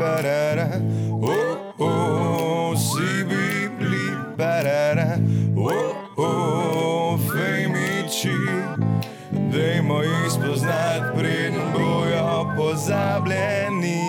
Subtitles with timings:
[0.00, 0.80] barara,
[1.12, 5.18] oh, oh, si bibli, barara,
[5.56, 8.32] oh, oh, fejmiči.
[9.52, 14.00] Dajmo jih spoznati, preden bojo pozabljeni.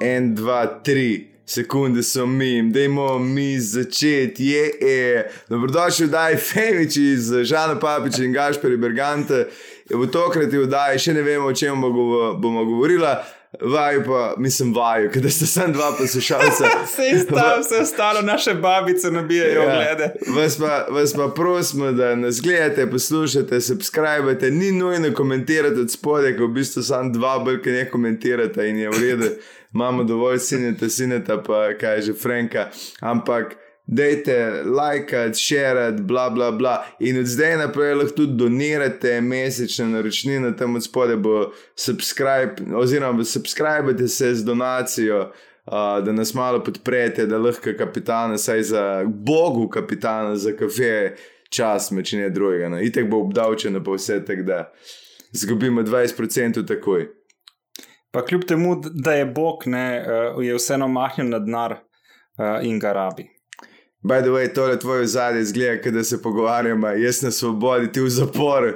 [0.00, 1.32] En, dva, tri.
[1.46, 5.30] Sekunde so mi, dajmo mi začeti, je, je.
[5.48, 9.46] Dobrodošli v Daj Femiči z Žano Papičem in Gašperi Bergante.
[9.92, 13.20] V tokrat je v Daj, še ne vemo, o čem bomo, bomo govorila.
[13.60, 16.70] Vaju pa, mislim, vaju, ker ste sem dva poslušalca.
[16.88, 19.74] Vse ostalo, vse ostalo, naše babice nabijajo ja.
[19.76, 20.06] glede.
[20.32, 26.32] Vas pa, vas pa prosimo, da nas gledate, poslušate, subskrbite, ni nujno komentirati od spodaj,
[26.38, 29.34] ko v bistvu samo dva brke ne komentirate in je v redu
[29.74, 33.56] imamo dovolj sineta, sineta, pa kaj že Franka, ampak.
[33.86, 36.84] Dajte, lajkati, širiti, bla, bla, bla.
[37.00, 43.24] In od zdaj naprej lahko tudi donirate mesečne naročnine, tam od spodaj bo subscribe, oziroma
[43.24, 45.20] subskrbite se z donacijo,
[45.66, 51.16] uh, da nas malo podprete, da lahko kapitana, saj za Bogu kapitana, za kafe,
[51.50, 52.68] čas, če ne drugega.
[52.68, 52.80] No.
[52.80, 54.62] Itek bo obdavčeno, pa vse tako, da
[55.32, 57.08] zgubimo 20% takoj.
[58.12, 62.78] Pa kljub temu, da je Bog, ne, uh, je vseeno mahnil na denar uh, in
[62.78, 63.41] ga rabi.
[64.02, 68.08] By the way, tole tvoje zadnje zgleda, da se pogovarjamo, jaz na svobodi, ti v
[68.10, 68.72] zaporu,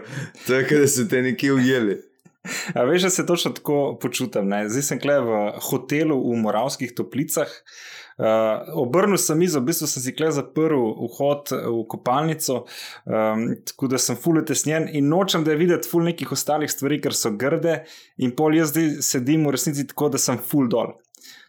[0.47, 1.97] tako da so te nekje ujeli.
[2.75, 4.49] A veš, da se točno tako počutim.
[4.49, 4.69] Ne?
[4.69, 7.51] Zdaj sem kle v hotelu v Moravskih toplicah.
[8.17, 12.63] Uh, obrnil sem mizo, v bistvu sem si kle zaprl vhod v kopalnico,
[13.05, 16.97] um, tako da sem full utesnjen in nočem, da je videti full nekih ostalih stvari,
[17.05, 17.83] ker so grde
[18.17, 20.95] in pol jaz zdaj sedim v resnici tako, da sem full dol.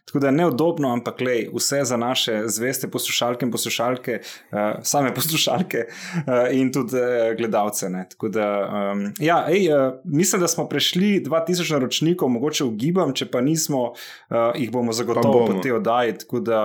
[0.08, 4.20] Tako da je neudobno, ampak lej, vse za naše zveste poslušalke in poslušalke,
[4.52, 7.90] uh, same poslušalke uh, in tudi uh, gledalce.
[8.32, 8.48] Da,
[8.92, 13.44] um, ja, ej, uh, mislim, da smo prešli 2000 naročnikov, mogoče v gibam, če pa
[13.44, 16.18] nismo, uh, jih bomo zagotovo po te oddaji.
[16.24, 16.64] Tako da.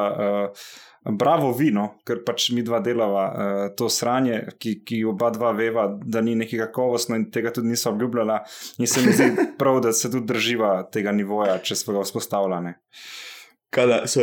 [0.49, 0.65] Uh,
[1.03, 5.89] Bravo, vino, ker pač mi dva delava uh, to sranje, ki, ki oba dva veva,
[5.99, 8.39] da ni nekaj kakovostno in tega tudi niso obljubljala.
[8.79, 12.77] In se mi zdi prav, da se tudi drživa tega nivoja, če smo ga vzpostavljali
[13.73, 14.21] kada so.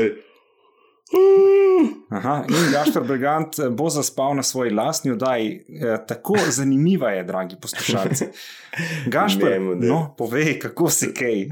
[2.10, 5.64] Aha, in Gašpor Brigant bo zaspal na svoji lastni oddaji.
[5.82, 8.24] E, tako zanimiva je, dragi poslušalci.
[9.14, 11.48] Gašpor, no, povej, kako si kaj.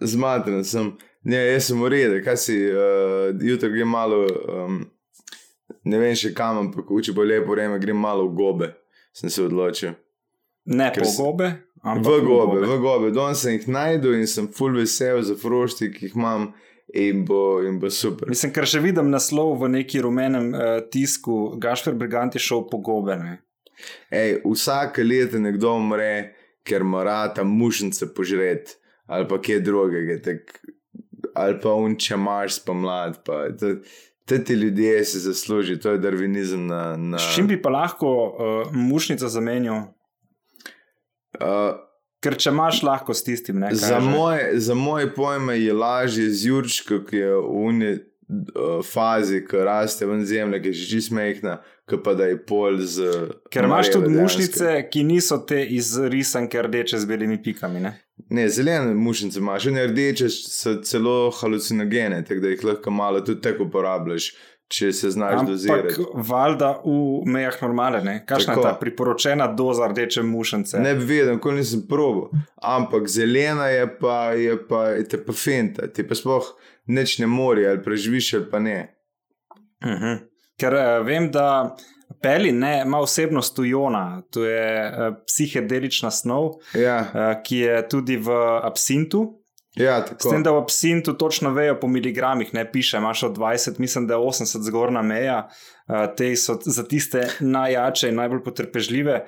[0.00, 0.92] Zmaten sem.
[1.24, 4.80] Ne, jaz sem redu, kaj si, uh, jutri grem malo, um,
[5.88, 8.68] ne vem še kam, ampak če bo lepo vreme, grem malo v gobe,
[9.16, 9.94] sem se odločil.
[10.68, 11.48] Ne po gobe,
[11.80, 12.60] ampak v gobe.
[12.68, 16.50] V gobe, danes sem jih najdel in sem full vesel za frošti, ki jih imam
[16.92, 18.28] in bo, in bo super.
[18.28, 22.80] Mislim, ker še vidim naslov v neki rumenem uh, tisku, Gašpor Brigant je šel po
[22.84, 23.38] gobene.
[24.12, 30.54] Ej, vsake leto nekdo umre, ker mora tam mušnice požreti ali pa kje drugega, tak,
[31.34, 33.18] ali pa unče marš pomlad.
[34.24, 36.66] Te ti ljudje se zaslužijo, to je darvinizem.
[36.66, 37.18] Na, na...
[37.18, 39.82] S čim bi pa lahko uh, mušnica zamenjal?
[41.40, 41.76] Uh,
[42.24, 43.74] Ker če imaš lahko s tistim, ne.
[43.76, 49.42] Za moje, za moje pojme je lažje z Jurčko, ki je v uni uh, fazi,
[49.44, 51.58] ki raste ven zemlje, ki je že čist mehna,
[51.90, 53.10] ki pa da je pol z.
[53.52, 57.84] Ker imaš tudi mušnice, ki niso te izrisanke rdeče z belimi pikami.
[57.84, 57.92] Ne,
[58.30, 63.40] ne zelene mušnice imaš, ne rdeče so celo halucinogene, tako da jih lahko malo tudi
[63.40, 64.32] tako uporabljaš
[64.68, 66.04] če se znaš dozirati.
[66.14, 70.80] Valjda v mejah normale, kakšna je ta priporočena doza rdeče mušence.
[70.82, 72.30] Ne bi vedel, ko nisem probo.
[72.62, 76.54] Ampak zelena je pa, je pa, je te pa fenta, ti pa sploh
[76.86, 78.78] neč ne mori, ali preživiš ali pa ne.
[79.84, 80.04] Uh mhm.
[80.04, 80.22] -huh.
[80.60, 81.76] Ker uh, vem, da.
[82.24, 86.98] Peli ne, ima osebnost ujona, to je uh, psihedelična snov, ja.
[87.04, 89.26] uh, ki je tudi v absintu,
[89.74, 93.80] Ja, S tem, da v absintu točno vejo po miligramih, ne piše, imaš od 20,
[93.82, 95.48] mislim, da je 80 zgornja meja,
[95.88, 99.24] uh, te so za tiste najjače in najbolj potrpežljive.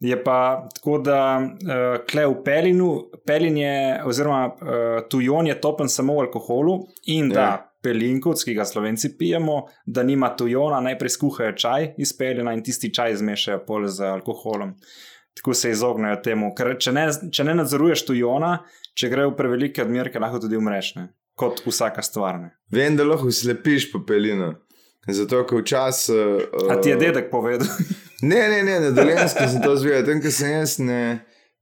[0.00, 3.74] Je pa tako, da uh, kle v pelinu, pelin je,
[4.08, 6.78] oziroma uh, tujon je topen samo v alkoholu
[7.12, 7.58] in da ja.
[7.84, 12.88] pelinkovc, ki ga slovenci pijemo, da nima tujona, najprej skuhajo čaj iz pelina in tisti
[12.94, 14.74] čaj zmešajo pol z alkoholom.
[15.36, 16.54] Tako se izognejo temu.
[16.56, 18.56] Ker če ne, če ne nadzoruješ tujona,
[18.96, 21.10] če gre v prevelike odmerke, lahko tudi umreš, ne?
[21.40, 22.40] kot vsaka stvar.
[22.40, 22.54] Ne?
[22.72, 24.54] Vem, da lahko slepiš popelino.
[25.08, 26.48] Zato, ker včasih.
[26.52, 27.68] Uh, A ti je dedek povedal?
[28.22, 30.06] ne, ne, ne, na dolensko sem to zvedel.
[30.06, 31.02] Tam, ker sem jaz ne,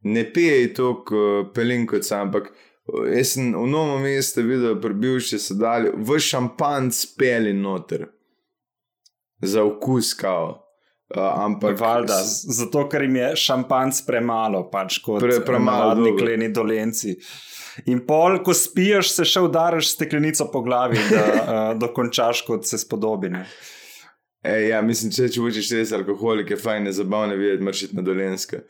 [0.07, 4.79] ne pije toliko uh, pelin kot sam, ampak uh, jaz sem v novem mestu videl,
[4.83, 8.09] prebil še se dalje, v šampanc peli noter.
[9.39, 10.57] Za okus kao.
[11.09, 12.19] Uh, ampak, Valjda,
[12.53, 16.25] zato, ker jim je šampanc premalo, pač kot Pre- pre, premalo, navadni dobro.
[16.25, 17.15] kleni dolenci.
[17.89, 22.81] In pol, ko spiješ, se še udariš steklenico po glavi, da uh, dokončaš, kot se
[22.83, 23.31] spodobi.
[23.33, 23.47] Ne?
[24.43, 28.05] E, ja, mislim, če če hočeš res alkoholik, je fajn, je zabavno videti mršiti na
[28.07, 28.63] dolenske.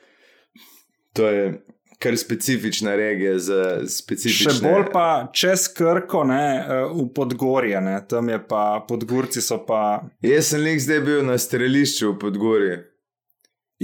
[1.16, 1.50] To je
[1.98, 4.52] kar specifična regija za specifične.
[4.52, 9.58] Še bolj pa čez Krko, ne, uh, v Podgorje, ne, tam je pa Podgorci so
[9.66, 10.04] pa.
[10.22, 12.78] Jaz sem lik zdaj bil na strelišču v Podgorju.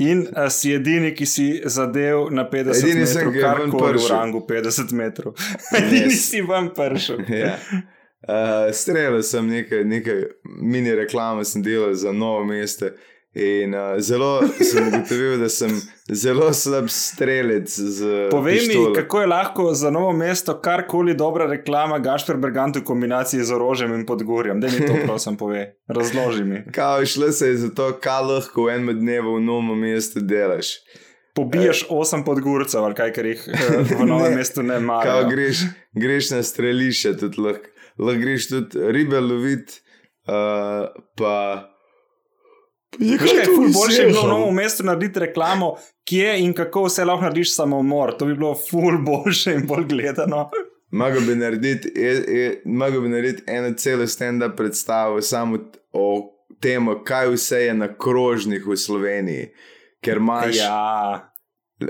[0.05, 4.41] In uh, si edini, ki si zadev na 50 Edini metrov, kar koli v rangu
[4.47, 5.35] 50 metrov.
[5.79, 6.31] Edini Yes.
[6.31, 7.23] si vam prišel.
[7.31, 7.59] ja.
[8.25, 8.35] Uh,
[8.73, 12.89] Streljal sem nekaj, nekaj mini reklame, sem delal za novo mesto.
[13.35, 15.73] In uh, zelo sem ugotovil, da sem
[16.09, 17.67] zelo slab strelec.
[18.31, 18.93] Povej mi, pištolo.
[18.95, 23.95] kako je lahko za novo mesto karkoli dobra reklama Gašpor Bergant v kombinaciji z orožjem
[23.95, 24.61] in podgorjem.
[24.61, 26.63] Da mi to prosim pove, razloži mi.
[26.73, 30.77] Kao, šlo se je za to, kaj lahko v enem dnevu v novem mestu delaš.
[31.35, 34.37] Pobiješ osem podgorcev ali kaj, ker jih eh, v novem Ne.
[34.37, 35.27] mestu ne marajo.
[35.29, 39.81] greš, greš na strelišče, tudi lahko lahko greš tudi ribe loviti.
[40.29, 41.71] Uh, pa.
[42.99, 45.75] Veš kaj, je ful boljše je bilo v novem mestu narediti reklamo,
[46.05, 48.15] kje in kako vse lahko narediš samomor.
[48.19, 50.51] To bi bilo ful boljše in bolj gledano.
[50.91, 52.63] Mogoče bi narediti, je- je-
[53.01, 55.59] bi narediti eno celo stand-up predstavo samo
[55.93, 56.31] o
[56.61, 59.49] tem, kaj vse je na krožnih v Sloveniji.
[60.01, 60.57] Ker imaš.
[60.57, 61.34] Ja,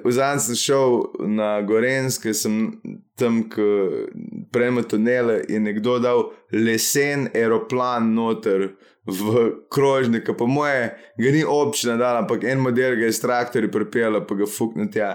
[0.04, 0.94] Vzam sem šel
[1.28, 2.81] na Gorenske, sem
[3.20, 3.62] tam, ko
[4.52, 6.22] prejme tunele, in nekdo dal
[6.52, 8.70] lesen aeroplan noter
[9.04, 10.31] v krožnik.
[10.38, 10.86] Po moje
[11.20, 14.88] ga ni občina dala, ampak en model ga je s traktorji pripeljal, pa ga fuknil
[14.88, 15.10] tja.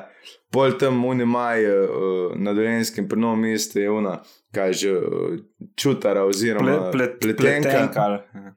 [0.53, 4.19] Pol tam unimaj uh, na Dolenskem, pri novem mestu je una,
[4.53, 5.33] kaj že uh,
[5.75, 7.69] čutara ple, oziroma plet, pletenka.
[7.69, 8.01] pletenka.
[8.01, 8.53] ali-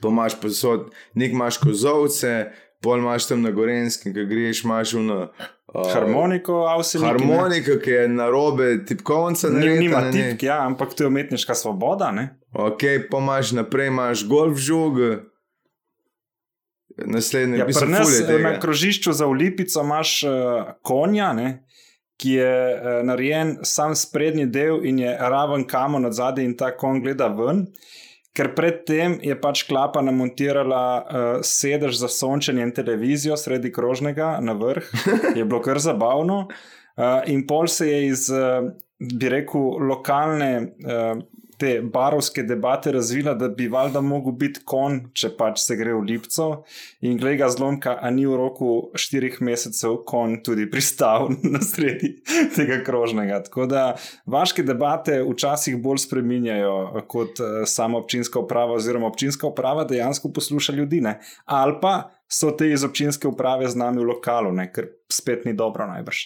[0.00, 5.30] Pa imaš posod, nek imaš kozovce, pol imaš tam na Gorenskem, ki greš, imaš uno.
[5.74, 7.06] Uh, Harmoniko, ne?
[7.06, 10.30] Harmonika, ki je na robe tipkovnica, Ni, narejena nima njej.
[10.30, 12.10] tipk, ja, ampak to je umetniška svoboda.
[12.10, 12.38] Ne?
[12.52, 14.98] Ok, pa imaš naprej, imaš golf žog.
[17.06, 20.30] Naslednji, Ja, nas eh, na krožišču za Ulipico imaš uh,
[20.82, 21.66] konja, ne,
[22.16, 26.76] ki je uh, narejen sam sprednji del in je raven kamor od zadaj in ta
[26.76, 27.66] konj gleda ven.
[28.36, 34.54] Ker predtem je pač klapa namontirala uh, sedež za sončenje in televizijo sredi krožnega na
[34.54, 34.86] vrh,
[35.38, 36.44] je bilo kar zabavno.
[36.46, 41.22] Uh, in pol se je iz, uh, bi rekel, lokalne uh,
[41.60, 46.04] te barovske debate razvila, da bi valjda mogel biti kon, če pač se gre v
[46.08, 46.46] Lipco.
[47.04, 52.14] In glej ga zlomka, a ni v roku štirih mesecev kon tudi pristal na sredi
[52.56, 53.42] tega krožnega.
[53.48, 53.84] Tako da
[54.30, 60.76] vaške debate včasih bolj spreminjajo kot uh, sama občinska uprava, oziroma občinska uprava dejansko posluša
[60.80, 61.04] ljudi.
[61.04, 61.18] Ne?
[61.44, 61.94] Ali pa
[62.30, 64.70] so te iz občinske uprave z nami v lokalu, ne?
[64.72, 66.24] ker spet ni dobro najbrž.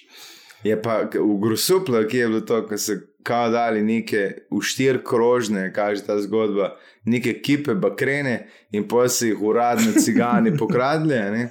[0.65, 5.01] Je pa v Grusuplu, ki je bilo to, ko so kao dali neke v štir
[5.05, 6.75] krožne, kaže ta zgodba,
[7.05, 11.15] neke kipe bakrene in pol so jih uradno cigani pokradli.
[11.15, 11.49] ne.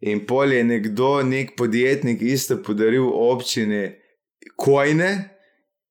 [0.00, 3.94] In pol je nekdo, nek podjetnik, isto podaril občini
[4.56, 5.30] kojne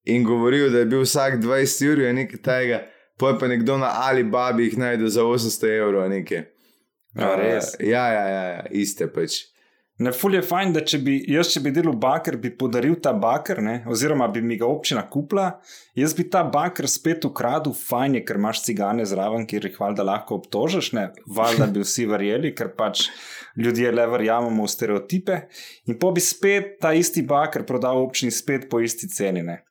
[0.06, 2.84] in govoril, da je bil vsak 20 ur, nekaj tega,
[3.18, 6.10] pol pa nekdo na Alibabi jih najde za 800 evrov.
[6.10, 6.44] nekaj.
[7.16, 7.74] A, res?
[7.80, 9.55] Ja, ja, ja, ja, iste pač.
[9.98, 13.14] Ne, ful je fajn, da če bi jaz, če bi delal baker, bi podaril ta
[13.16, 15.46] baker, ne, oziroma bi mi ga občina kupila,
[15.96, 20.04] jaz bi ta baker spet ukradel, fajn je, ker imaš cigane zraven, kjer jih valjda
[20.04, 21.06] lahko obtožiš, ne,
[21.38, 23.06] valjda bi vsi verjeli, ker pač
[23.56, 25.40] ljudje le verjamemo v stereotipe.
[25.88, 29.46] In po bi spet ta isti baker prodal občini spet po isti ceni.
[29.48, 29.62] Ne.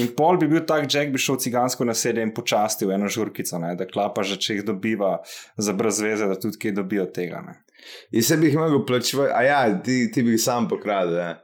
[0.00, 3.60] In pol bi bil tak, Jack bi šel v cigansko naselje in počastil eno žurkico,
[3.60, 5.18] ne, da klapa že, če jih dobiva
[5.60, 7.44] za brez veze, da tudi kaj dobijo tega.
[7.44, 7.60] Ne.
[8.10, 11.16] In se bi jih mogel plačevati, a ja, ti, ti bi jih sam pokradil.
[11.18, 11.34] Ja.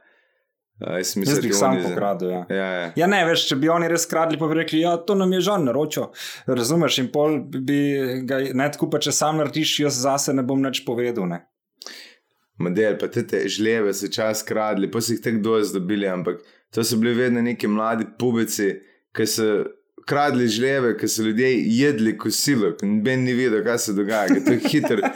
[0.83, 2.29] A, jaz mislim, Jaz bi jih sam oni za- pokradil.
[2.29, 2.41] Ja.
[2.49, 2.87] Ja, ja.
[2.95, 5.41] Ja, ne veš, če bi oni res kradli, pa bi rekli, ja, to nam je
[5.45, 6.09] žal naročil.
[6.49, 7.77] Razumeš, in pol bi
[8.27, 11.29] ga ne tako, pa če sam narediš, jaz zase ne bom nič povedal.
[11.29, 11.43] Ne.
[12.59, 16.41] Model, pa te te žlebe so čas kradli, pa so jih tako dosti dobili, ampak
[16.73, 18.73] to so bili vedno neki mladi pubici,
[19.15, 19.47] ki so
[20.05, 21.49] kradli žlebe, ki so ljudje
[21.79, 24.99] jedli kosilo, in ben ni videl, kaj se dogaja, ker to je hitro.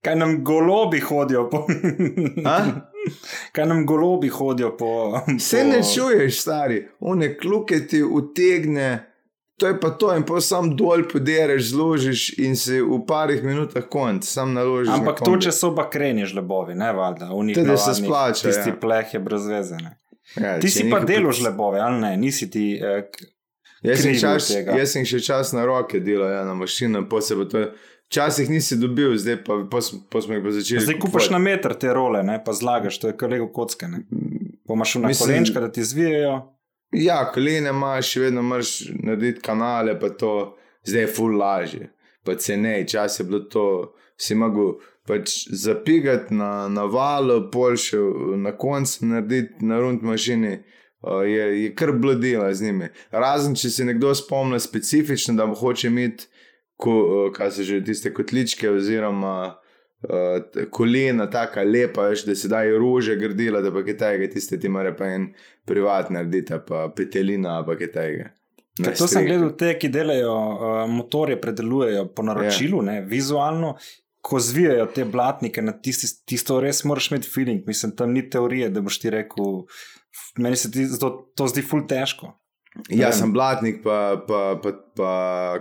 [0.00, 1.66] Kaj nam golobi hodijo po.
[3.52, 5.20] Kaj nam golobi hodijo po.
[5.36, 9.06] Vse ne čuješ, stari, one kluke ti utegne.
[9.56, 13.84] To je pa to, in pa sam dol podereš, zložiš in si v parih minutah
[13.84, 14.88] konc, sam naložiš.
[14.88, 17.28] na Ampak to, če so bakreni žlebovi, ne valjda.
[17.28, 18.76] njih Tudi se splača, Tisti ja.
[18.80, 19.76] pleh je brez veze.
[19.76, 19.98] Ne.
[20.36, 22.16] Ja, Ti si pa nekaj delo pot- žlebove, ali ne?
[22.16, 22.80] Nisi ti.
[22.82, 23.04] Eh,
[23.82, 27.32] Jaz sem, čas, jaz sem še čas na roke delal, ja, na mašino, pa se
[27.34, 27.62] pa to
[28.10, 29.78] Včasih nisi dobil, zdaj pa, pa,
[30.10, 30.80] pa smo jih pa začeli.
[30.82, 32.40] Zdaj kupaš na meter te role, ne?
[32.44, 33.86] pa zlagaš, to je kar lego kocke.
[33.88, 34.00] Ne?
[34.66, 36.40] Pomaš na Mislim- kolenčka, da ti zvijajo.
[36.92, 41.92] Ja, kolene imaš, še vedno moraš narediti kanale, pa to zdaj je full lažje.
[42.26, 44.74] Pa cenej, čas je bilo to, si mogel
[45.06, 47.96] pač zapigati na, na valu, pol še
[48.42, 50.56] na koncu narediti na rund mašini.
[51.06, 52.90] uh, Je, je kar bladila z njimi.
[53.10, 56.26] Razen, če se nekdo spomni specifično, da hoče imeti,
[56.80, 62.48] ko, uh, kaj se že tiste kotličke, oziroma uh, kolena, tako lepa, veš, da se
[62.48, 65.30] dajo rože grdila, da pa kaj tega, tiste ti mora pa en
[65.68, 68.30] privat narediti, pa petelina, pa kaj tega.
[68.80, 72.92] To sem gledal te, ki delajo uh, motorje, predelujejo po naročilu, Ja.
[72.92, 73.74] ne, vizualno.
[74.20, 77.62] Ko zvijajo te blatnike na tisti, tisto res moraš imeti feeling.
[77.66, 79.62] Mislim, tam ni teorije, da boš ti rekel,
[80.36, 82.34] meni se ti to, to zdi ful težko.
[82.88, 85.12] Ja, sem blatnik, pa, pa, pa, pa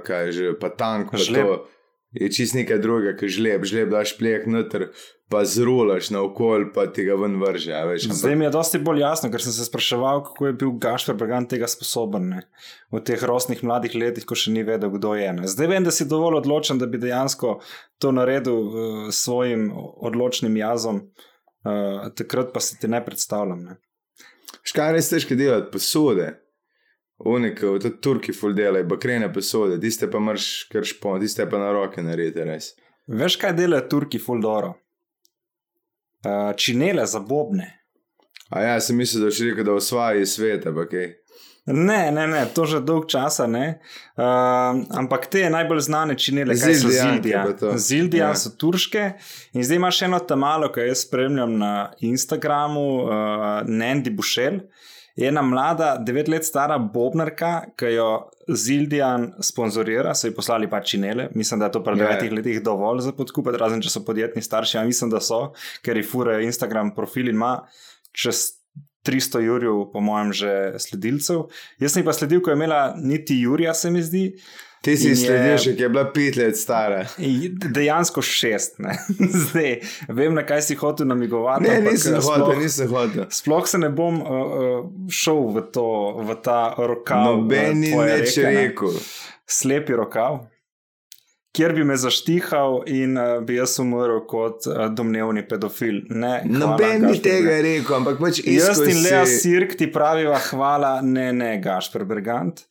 [0.06, 1.12] kaj je že, pa tank.
[1.12, 1.46] Pa Žleb.
[1.46, 1.80] to
[2.18, 4.88] Je čist nekaj drugega, kot žleb, žleb daš plek noter,
[5.30, 7.70] pa zrulaš na okol, pa ti ga ven vrže.
[7.78, 10.72] a Veš, Zdaj mi je dosti bolj jasno, ker sem se spraševal, kako je bil
[10.82, 12.42] Gašpor Bregan tega sposoben ne?
[12.90, 15.30] v teh rosnih mladih letih, ko še ni vedel, kdo je.
[15.38, 15.46] Ne?
[15.46, 17.60] Zdaj vem, da si dovolj odločen, da bi dejansko
[18.02, 18.74] to naredil uh,
[19.14, 23.68] s svojim odločnim jazom, uh, takrat pa si ti ne predstavljam.
[23.70, 23.78] Ne?
[24.66, 26.32] Škaj res težko delati, posode.
[27.26, 31.72] Unike, tudi Turki ful delajo, bakrene posode, tiste pa mrš kar špon, tiste pa na
[31.76, 32.74] roke naredite res.
[33.08, 34.76] Veš, kaj delajo Turki fuldoro?
[36.26, 37.76] Uh, činele za bobne.
[38.50, 41.10] A ja, sem mislil, da še rekel, da osvajajo svete, pa kaj.
[41.70, 43.80] Ne, ne, ne, to že dolg časa ne.
[44.18, 47.44] Uh, ampak te najbolj znane činele, kaj so Zildija.
[47.78, 48.36] Zildija Ja.
[48.36, 49.04] so turške
[49.54, 53.12] in zdaj imaš eno tamalo, ki jo jaz spremljam na Instagramu, uh,
[53.68, 54.54] Nendi Bušel.
[54.54, 58.10] Je ena mlada, devet let stara bobnarka, ki jo
[58.50, 61.28] Zildijan sponzorira, so ji poslali pač činele.
[61.36, 62.08] Mislim, da je to pri Ja.
[62.08, 64.78] devetih letih dovolj za podkup, razen če so podjetni starši.
[64.78, 65.52] Ja, mislim, da so,
[65.86, 67.60] ker ji furajo Instagram profil in ima
[68.14, 68.56] čez
[69.06, 71.46] 300 jurjev, po mojem, že sledilcev.
[71.80, 74.26] Jaz sem ji pa sledil, ko je imela niti Jurija, se mi zdi.
[74.82, 77.02] Ti si je- sledil še, ki je bila pet let stara.
[77.70, 78.78] Dejansko šest.
[78.80, 78.94] Ne?
[79.44, 79.74] Zdaj,
[80.08, 81.68] vem, na kaj si hotel namigovati.
[81.68, 83.26] Ne, nisem hotel, sploh- nisem hotel.
[83.30, 85.88] Sploh se ne bom uh, uh, šel v, to,
[86.22, 87.26] v ta rokav.
[87.28, 88.96] Noben eh, ni več rekel.
[89.50, 90.46] Slepi rokav,
[91.52, 96.04] kjer bi me zaštihal in uh, bi jaz umrl kot uh, domnevni pedofil.
[96.10, 97.62] Ne, Noben Gašper, tega ne.
[97.66, 102.06] rekel, ampak pač Jaz iskal in Lea si- Sirk ti praviva hvala, ne, ne, Gašper
[102.06, 102.62] Bergant.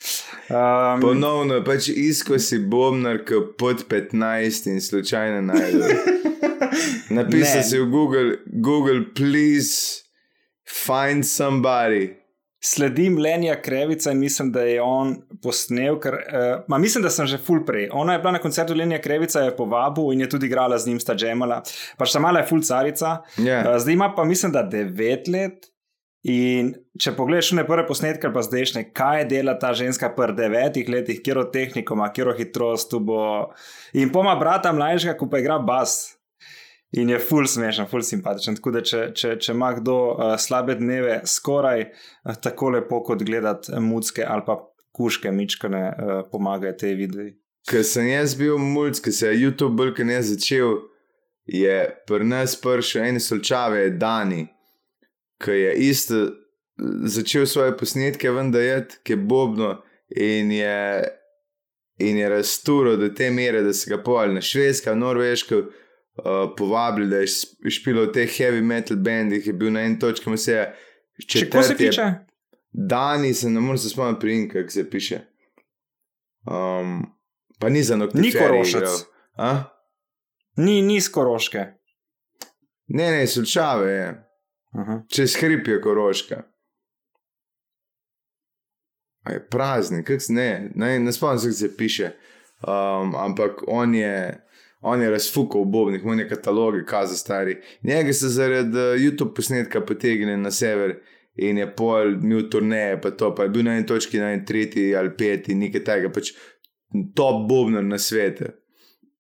[0.49, 5.99] Um, Ponovno, pač iskal si bombnar, ki pod 15 in slučajno najdeš.
[7.11, 7.65] Napisal Ne.
[7.65, 10.05] si v Google, Google, please
[10.65, 12.15] find somebody.
[12.61, 17.27] Sledim Lenija Krevica in mislim, da je on posnel, ker, uh, ma, mislim, da sem
[17.31, 17.89] že full prej.
[17.95, 21.01] Ona je bila na koncertu Lenija Krevica, je povabil in je tudi igrala z njim,
[21.01, 21.63] sta džemala.
[21.99, 23.21] Pač ta mala je full carica.
[23.39, 23.63] Ja.
[23.63, 25.71] Uh, zdaj ima pa mislim, da 9 let.
[26.27, 31.21] In če pogledaš ne prve posnetke, pa zdajšnje, kaj dela ta ženska pri devetih letih,
[31.23, 33.53] kjer od tehniko ima, kjer hitrost tu bo.
[33.95, 36.18] In poma brata mlajšega, ko pa igra bas.
[36.97, 38.57] In je ful smešen, ful simpatičen.
[38.57, 43.25] Tako da, če, če, če ima kdo uh, slabe dneve, skoraj uh, tako lepo kot
[43.29, 44.57] gledati uh, mucke ali pa
[44.97, 47.35] kuške, mičkane, uh, pomagajo te videi.
[47.69, 50.79] Ker sem jaz bil mulj, ker se je YouTube bolj kot ne začel,
[51.49, 51.77] je
[52.09, 54.47] pri nas prišel en solčave, Dani,
[55.43, 56.33] ki je isto eh,
[57.05, 59.75] začel svoje posnetke, vendar je, ki je bobno
[60.09, 61.05] in je,
[61.99, 65.63] in je razturo do te mere, da se ga pojali na švedsko, norveško.
[66.19, 67.27] Uh, povabili, da je
[67.71, 70.65] špilo v teh heavy metal bandih, je bil na eni točki, mu se je
[71.27, 72.03] Če četrti tiče,
[72.73, 75.21] Dani se ne morem spomniti pri in kako se piše.
[76.47, 77.07] Um,
[77.59, 78.19] pa ni za nokti.
[78.19, 79.07] Ni Korošec.
[80.59, 81.65] ni, ni skoroške.
[82.87, 84.25] Ne, ne, slučave je.
[84.73, 85.03] Aha.
[85.09, 86.43] Čez hrib je koroška.
[89.23, 92.11] A je praznik, kako se ne, ne, ne spomnim se, kako se piše.
[92.63, 94.48] Um, ampak on je,
[94.81, 97.57] on je razfukal bobnih, on je kataloge, kaza stari.
[97.83, 100.95] Njega so zaradi eh, YouTube posnetka potegnili na sever
[101.35, 104.45] in je pol imel turneje, pa to, pa je bil na eni točki, na eni
[104.45, 106.33] tretji ali peti, nekaj tega, pač
[107.15, 108.53] top bobnar na svetu.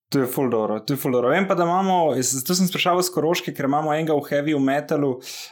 [0.08, 1.28] To je full dobro, to je full dobro.
[1.28, 5.10] Vem pa, da imamo, zato sem sprašal z Koroške, ker imamo enega v heavy metalu.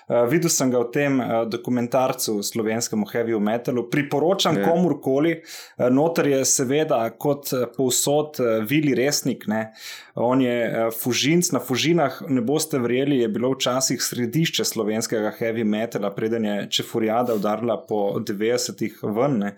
[0.09, 3.85] Uh, videl sem ga v tem uh, dokumentarcu, slovenskem heavy metalu.
[3.93, 4.65] Priporočam yeah.
[4.65, 5.35] komorkoli.
[5.77, 9.75] Uh, noter je seveda kot uh, povsod uh, Vili Resnik, ne.
[10.17, 12.23] on je uh, fužinc na fužinah.
[12.33, 18.17] Ne boste verjeli, je bilo včasih središče slovenskega heavy metala, preden je Čefurjada udarila po
[18.25, 19.37] 90-ih ven.
[19.45, 19.53] Ne.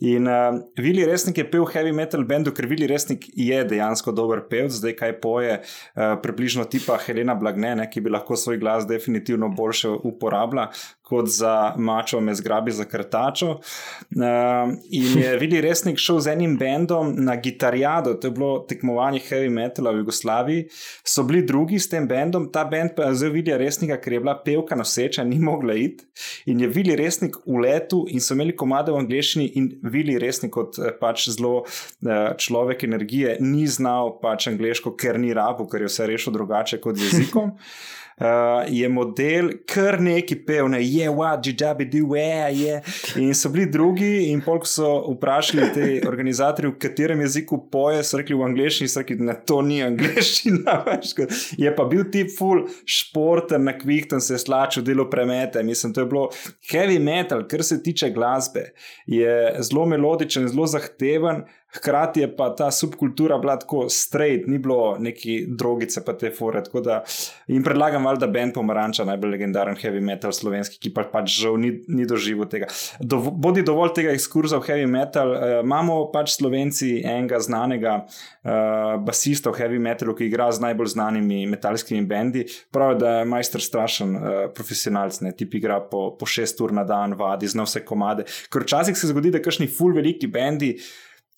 [0.00, 4.37] In uh, Vili Resnik je pel heavy metal bendu, ker Vili Resnik je dejansko dober
[4.38, 8.58] dober pevc, zdaj kaj poje, uh, približno tipa Helena Blagne, ne, ki bi lahko svoj
[8.58, 10.70] glas definitivno boljše uporabila
[11.08, 13.50] kot za mačo, me zgrabi za krtačo.
[13.50, 19.20] Uh, in je videl resnik šel z enim bendom na gitarjado, to je bilo tekmovanje
[19.28, 20.66] heavy metala v Jugoslaviji.
[21.04, 24.20] So bili drugi s tem bendom, ta bend pa je zdaj videl resnika, ker je
[24.20, 26.04] bila pevka noseča, ni mogla iti.
[26.46, 30.52] In je videl resnik v letu in so imeli komade v angleščini in videl resnik
[30.52, 35.92] kot pač zelo uh, človek energije, ni znal pač angliško, ker ni rabo, ker je
[35.92, 37.54] vse rešil drugače kot jezikom.
[37.54, 42.80] Uh, je model kar neki pev, ne je, what, jijabi, do, je.
[43.16, 48.20] In so bili drugi, in polk so vprašali te organizatorje, v katerem jeziku poje, so
[48.20, 50.78] rekli v angleščini, so rekli, da to ni angleščina.
[51.64, 55.62] je pa bil ti full športen, na kvihten se slačil, delo premete.
[55.62, 56.28] Mislim, to je bilo
[56.72, 58.70] heavy metal, kar se tiče glasbe.
[59.06, 61.44] Je zelo melodičen, zelo zahteven.
[61.76, 66.62] Hkrati je pa ta subkultura bila tako straight, ni bilo neki drogice, pa te fore.
[66.84, 67.02] Da,
[67.46, 71.74] in predlagam, da Ben Pomaranča, najbolj legendaren heavy metal slovenski, ki pa pač žal ni,
[71.92, 72.70] ni doživel tega.
[73.00, 75.34] Do, bodi dovolj tega ekskurza v heavy metal.
[75.34, 80.94] Uh, imamo pač slovenci enega znanega uh, basista v heavy metalu, ki igra z najbolj
[80.94, 82.46] znanimi metalskimi bendi.
[82.72, 86.86] Pravi, da je majster strašen uh, profesionalc, ne tip igra po, po šest ur na
[86.88, 88.24] dan, vadi, zna vse komade.
[88.48, 90.72] Ker včasih se zgodi, da kakšni full veliki bendi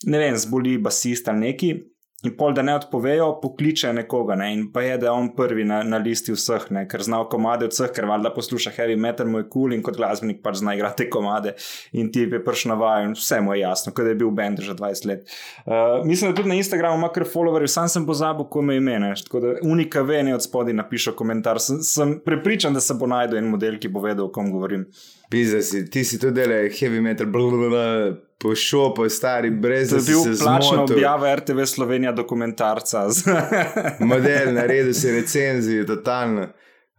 [0.06, 1.74] ne vem, zboli basist ali neki.
[2.20, 4.50] In pol, da ne odpovejo, pokliče nekoga, ne?
[4.52, 6.82] in pa je, da je on prvi na, na listi vseh, ne?
[6.88, 9.96] ker zna komade od vseh, ker valjda posluša heavy metal, moj kul cool in kot
[9.96, 11.54] glasbenik pač zna igrati komade.
[11.96, 14.60] In ti je prišel na vaju in vse mu je jasno, kot je bil bend
[14.60, 15.32] že 20 let.
[15.64, 18.98] Uh, mislim, da tudi na Instagramu ima kar followerje, sam sem pozabil, ko me ime,
[19.22, 21.60] tako da unika ve, ne od spodaj napiše komentar.
[21.60, 24.84] Sem, sem prepričan, da se bo najdel en model, ki bo vedel, o kom govorim.
[25.30, 27.84] Pizasi, ti si tudi delal heavy metal, blablabla
[28.42, 30.02] pošel po stari brez tega.
[30.02, 33.04] To je bil plačen objava RTV Slovenija dokumentarca.
[34.10, 36.48] Model, naredil si recenzijo, totalno.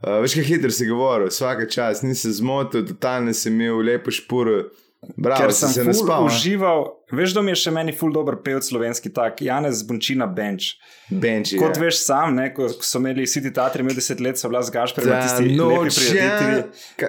[0.02, 4.64] Uh, veš, kaj hitro si govoril, vsake čas nisem zmotil, totalno si imel lepo šporo.
[5.02, 6.28] Bravo, Ker sem se ne spal.
[6.30, 10.76] Užival, veš, da mi je še meni ful dobro pevc slovenski tak, Janez Bončina Benč.
[11.10, 11.82] Benč Kot je.
[11.88, 14.94] veš sam, ne, ko so imeli vsi ti teatri, imeli deset let, so bila zgaš
[14.94, 16.62] pred tisti no, lepi prijatelji.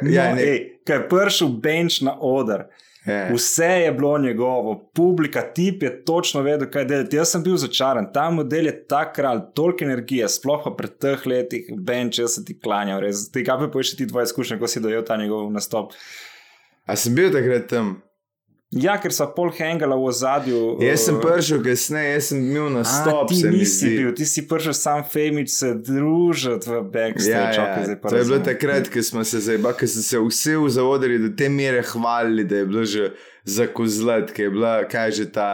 [0.09, 0.57] Ja, no, ej,
[0.89, 2.65] kaj je prišel Benč na oder.
[3.03, 3.29] Yeah.
[3.29, 3.35] Ja.
[3.35, 7.19] Vse je bilo njegovo, publika, tip je točno vedel, kaj delati.
[7.19, 11.27] Jaz sem bil začaran, ta model je ta kralj, toliko energije, sploh pa pred teh
[11.27, 13.27] letih, benč, jaz se ti klanjam, res.
[13.35, 15.97] Ti kaj pa pojši ti tvoje izkušnje, ko si dojel ta njegov nastop?
[16.87, 18.01] A sem bil takrat tam?
[18.73, 20.61] Ja, ker so pol hangala v zadju.
[20.81, 23.29] Jaz sem prišel kasneje, jaz sem bil na stop.
[23.29, 27.59] Ti nisi bil, ti si prišel sam femič se družiti v backstage.
[27.61, 27.99] Ja, ja.
[28.01, 31.29] To je bilo takrat, ko smo se zdaj, ko so se vsi v zavodari do
[31.37, 33.13] te mere hvalili, da je bilo že
[33.45, 35.53] za kozlet, ki je bila, kaj že ta.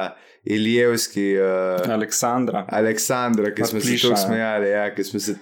[0.48, 2.62] Ilijevski, uh, Aleksandra.
[2.72, 5.34] Aleksandra, ki smo se tako smejali, ja, ki smo se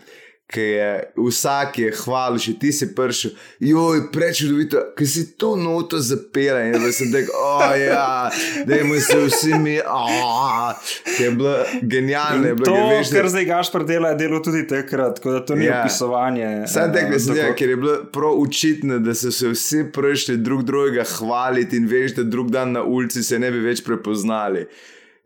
[0.47, 3.33] ki je vsak je hvalil, še ti si pršil,
[3.67, 8.31] joj, prečudovito, ki si to noto zapela in da sem rekel, oh ja,
[8.69, 10.71] da imamo se vsi mi, oh,
[11.03, 12.47] ki je bilo genialno.
[12.47, 15.59] Je bilo, to, veš, kar zdaj gaš predela, je delo tudi takrat, tako da to
[15.59, 15.83] ni ja.
[15.83, 16.51] opisovanje.
[16.71, 20.39] Sam tek, da sem rekel, ker je bilo prav učitno, da so se vsi prišli
[20.47, 24.69] drug drugega hvaliti in veš, da drug dan na ulici se ne bi več prepoznali.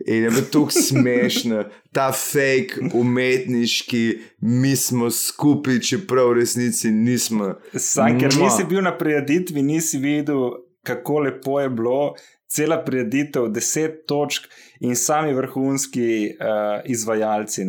[0.07, 7.55] In je bilo tako smešno, ta fake umetniški, mi smo skupaj, čeprav v resnici nismo.
[7.77, 10.51] Sam, ker nisi bil na prijeditvi, nisi videl,
[10.83, 12.15] kako lepo je bilo,
[12.49, 14.49] cela prijeditev, deset točk
[14.81, 17.65] in sami vrhunski uh, izvajalci.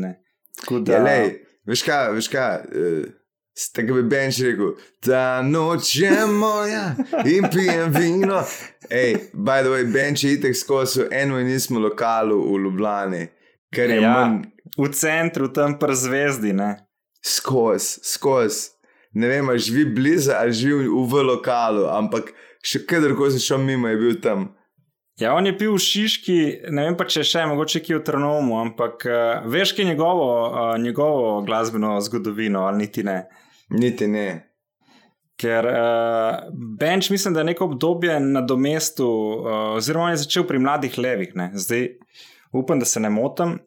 [0.69, 0.93] Da...
[0.93, 1.33] Ja, lej,
[1.65, 2.55] veš kaj, veš kaj.
[2.71, 3.20] Uh...
[3.73, 6.95] Tako bi Benč rekel, ta noč je moja
[7.25, 8.41] in pijem vino.
[8.89, 13.27] Ej, by the way, Benč je itek skozi eno in nismo lokalu v Ljubljani.
[13.77, 14.41] Ja, manj...
[14.77, 16.53] V centru, tam pa zvezdi.
[17.21, 18.69] Skozi, skozi.
[19.13, 22.31] Ne vem, ali živi blizu ali živi v, v lokalu, ampak
[22.63, 24.49] še kadarkoli sem šel mimo, je bil tam.
[25.19, 26.37] Ja, on je bil v Šiški,
[26.73, 30.29] ne vem pa če še, mogoče ki v Trnomu, ampak uh, veš, kaj je njegovo,
[30.47, 33.19] uh, njegovo glasbeno zgodovino ali niti ne.
[33.71, 34.27] Niti ne.
[35.41, 40.59] Ker uh, Benč, mislim, da je neko obdobje na domestu, uh, oziroma je začel pri
[40.61, 41.49] mladih levih, ne?
[41.53, 41.87] zdaj
[42.51, 43.59] upam, da se ne motim.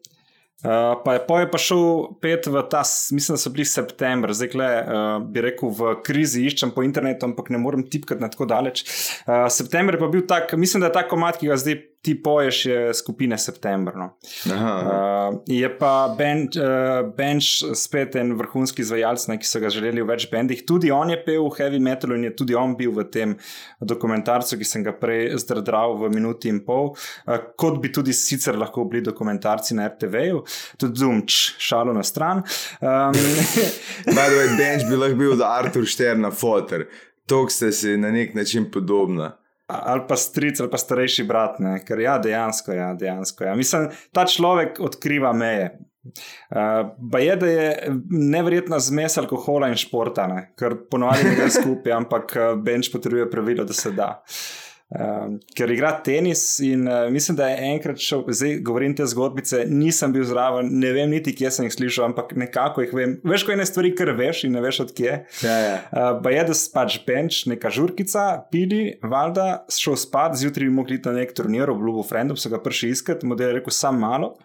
[0.65, 1.81] Uh, pa je pa je pa šel
[2.21, 6.45] pet v ta, mislim, da so bili september, zdaj le, uh, bi rekel, v krizi
[6.47, 8.85] iščem po internetu, ampak ne morem tipkati na tako daleč.
[9.27, 12.13] Uh, september je pa bil tak, mislim, da je ta komat, ki ga zdaj ti
[12.23, 13.95] poješ je skupine September.
[13.97, 14.05] No.
[14.45, 20.09] Uh, je pa Bench, uh, Bench spet en vrhunski izvajalec, ki so ga želeli v
[20.11, 20.61] več bendih.
[20.69, 23.33] Tudi on je pel v heavy metalu in je tudi on bil v tem
[23.81, 28.59] dokumentarcu, ki sem ga prej zdrdral v minuti in pol, uh, kot bi tudi sicer
[28.61, 30.43] lahko bili dokumentarci na RTV-ju,
[30.77, 32.43] tudi Dumč, šalo na stran.
[32.85, 33.17] Um,
[34.15, 36.85] by the way, bench bi lahko bil od Artur Šterna fotor.
[37.25, 39.33] To ste si na nek način podobna.
[39.67, 41.79] Ali pa stric, ali pa starejši brat, ne?
[41.85, 43.47] ker ja, dejansko, ja, dejansko.
[43.49, 43.55] Ja.
[43.55, 45.71] Mislim, ta človek odkriva meje.
[46.05, 50.43] Uh, pa je, da je neverjetna zmes alkohola in športa, ne?
[50.59, 54.11] ker ponovadi ne gre skupaj, ampak uh, bench potrebuje pravilo, da se da.
[54.21, 54.64] Uh,
[55.57, 60.13] ker igra tenis in uh, mislim, da je enkrat šel, zdaj govorim te zgodbice, nisem
[60.13, 63.15] bil zraven, ne vem niti, kje sem jih slišal, ampak nekako jih vem.
[63.25, 65.15] Veš, ko je ne stvari, kar veš in ne veš odkje.
[65.41, 65.73] Ja, ja.
[65.89, 70.77] Uh, pa je, da si pač bench, neka žurkica, pili, valjda, šel spat, zjutraj bi
[70.77, 73.99] mogli iti na nek turnir, obljubo Frendom, so ga prišli iskati, model je rekel, sam
[74.05, 74.35] malo.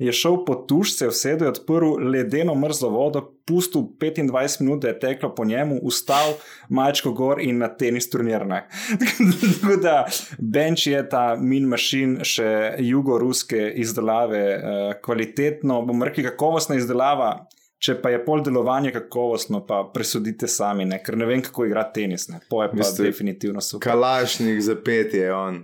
[0.00, 4.80] Je šel po tuš, se je vsedel, je odprl ledeno mrzlo vodo, pustil 25 minut,
[4.82, 6.32] da je teklo po njemu, ustal
[6.68, 8.62] majčko gor in na tenis turnirne.
[9.60, 10.06] Tako da
[10.38, 17.34] bench je ta min mašin, še jugoruske izdelave, uh, kvalitetno, bomo rekli, kakovostna izdelava.
[17.80, 20.98] Če pa je pol delovanje kakovostno, pa presudite sami, ne?
[21.04, 22.28] ker ne vem, kako igra tenis.
[22.28, 22.40] Ne?
[22.48, 23.84] Po je pa Mister definitivno super.
[23.88, 25.62] Kalašnik za petje je on.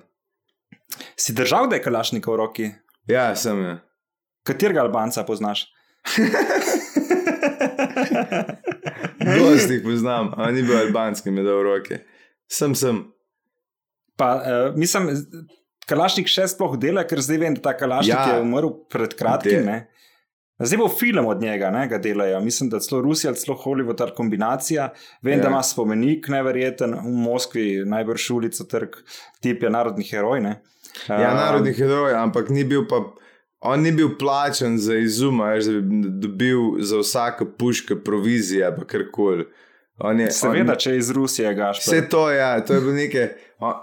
[1.16, 2.70] Si držal, da je kalašnik v roki?
[3.08, 3.76] Ja, sem je.
[4.46, 5.66] Katerega Albanca poznaš?
[9.26, 11.98] Dosti jih poznam, a ni bil albanski, mi je dal roke.
[12.48, 13.02] Sem, sem.
[14.16, 15.10] Pa, uh, mislim,
[15.86, 18.36] Kalašnik še sploh dela, ker zdaj vem, da ta Kalašnik Ja.
[18.36, 19.68] je umrl pred kratkim.
[20.56, 22.38] Zdaj bo film od njega, ne, ga delajo.
[22.40, 24.88] Mislim, da celo Rusija, celo Hollywood, ta kombinacija.
[25.22, 25.42] Vem, Ja.
[25.42, 28.96] da ima spomenik, neverjeten, v Moskvi, najbrž ulica, trg,
[29.40, 30.40] tip je narodni heroj.
[30.40, 30.54] Ne.
[31.08, 33.02] Ja, Um, narodni heroj, ampak ni bil pa.
[33.60, 35.82] On ni bil plačen za izum, da bi
[36.20, 39.46] dobil za vsako puško provizije, pa karkoli.
[39.98, 41.78] On je- Seveda, on- če je iz Rusije, gaš.
[41.78, 43.28] Vse to ja, to je bilo nekaj.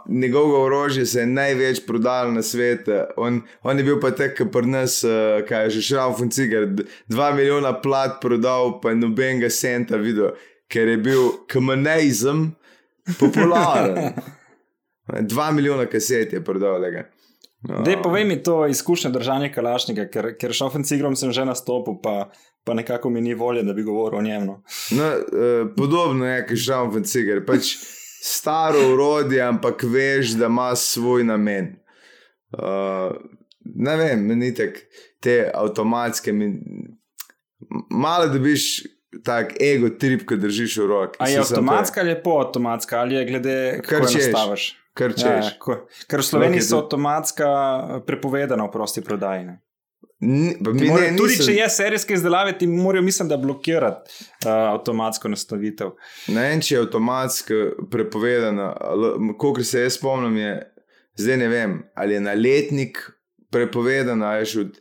[0.08, 2.92] Njegovo orožje se je največ prodalo na svetu.
[3.18, 5.10] On, on je bil pa tek, ki pri nas, uh,
[5.48, 6.68] kaj je že šel, funcigar,
[7.08, 10.36] dva milijona plat prodal, pa nobenega centa videl,
[10.68, 12.52] ker je bil kamenizem
[13.20, 14.14] popularen.
[15.24, 16.80] Dva milijona kaset je prodal.
[16.80, 17.00] lega.
[17.00, 17.13] No.
[17.64, 22.28] Dej, povej mi to izkušnjo držanja kalašnika, ker, ker šofen cigrom sem že nastopil, pa,
[22.68, 24.46] pa nekako mi ni volje, da bi govoril o njem.
[24.46, 24.58] No.
[24.92, 27.40] Uh, podobno je, kot šel funcigar.
[27.48, 27.76] Pač
[28.24, 31.76] staro urodje, ampak veš, da ima svoj namen.
[32.52, 33.16] Uh,
[33.64, 34.84] ne vem, meni tako
[35.24, 36.34] te avtomatske.
[36.36, 36.52] Mi,
[37.90, 38.84] malo dobiš
[39.24, 41.20] tak ego trip, ki držiš v roki.
[41.24, 44.26] A je to avtomatska ali je polavtomatska, ali je glede Kar kako jo češ.
[44.26, 44.83] nastaviš?
[44.94, 45.46] Kar Ja, češ.
[45.60, 45.78] ja,
[46.08, 47.48] ker v Sloveniji so to- avtomatska
[48.04, 49.46] prepovedana v prosti prodaji.
[49.46, 49.60] ne.
[50.22, 54.12] Ni, mi morajo- ne, Tudi nisem- če je serijske izdelave, ti morajo, mislim, da blokirati
[54.46, 55.90] uh, avtomatsko nastavitev.
[56.28, 57.54] Ne vem, če je avtomatsko
[57.92, 58.70] prepovedano.
[59.38, 60.54] Kolikor se jaz spomnim, je
[61.16, 63.02] zdaj ne vem, ali je na letnik
[63.50, 64.80] prepovedano, ali je od.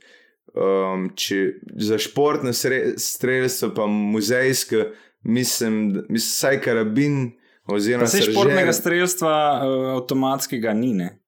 [0.54, 1.36] Um, če,
[1.78, 2.52] za športne
[2.98, 4.84] strelstvo, pa muzejske,
[5.24, 7.32] mislim, da- mislim vsaj karabin.
[7.72, 10.92] Oziroma, saržer- športnega strelstva uh, avtomatskega ni.
[10.94, 11.18] Ne?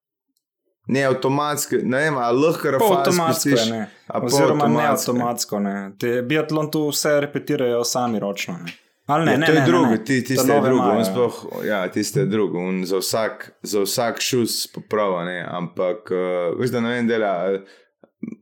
[0.87, 3.87] Ne, avtomatsko, ne vem, ali lahko rafal Avtomatsko spustiš, ne.
[4.21, 5.61] Oziroma ne avtomatsko.
[5.61, 5.77] Ne.
[5.99, 8.59] Te biatlon tu vse repetirajo sami ročno.
[8.65, 8.73] Ne.
[9.07, 10.83] Ali ne, Ja, ne, to je ne, drugo, ne, ti, tiste je drugo.
[10.83, 11.05] on ja.
[11.05, 12.59] Sploh, ja, tiste je drugo.
[12.59, 15.45] On za, vsak, za vsak šus poprava, ne.
[15.49, 17.33] Ampak, uh, veš, da ne vem, dela.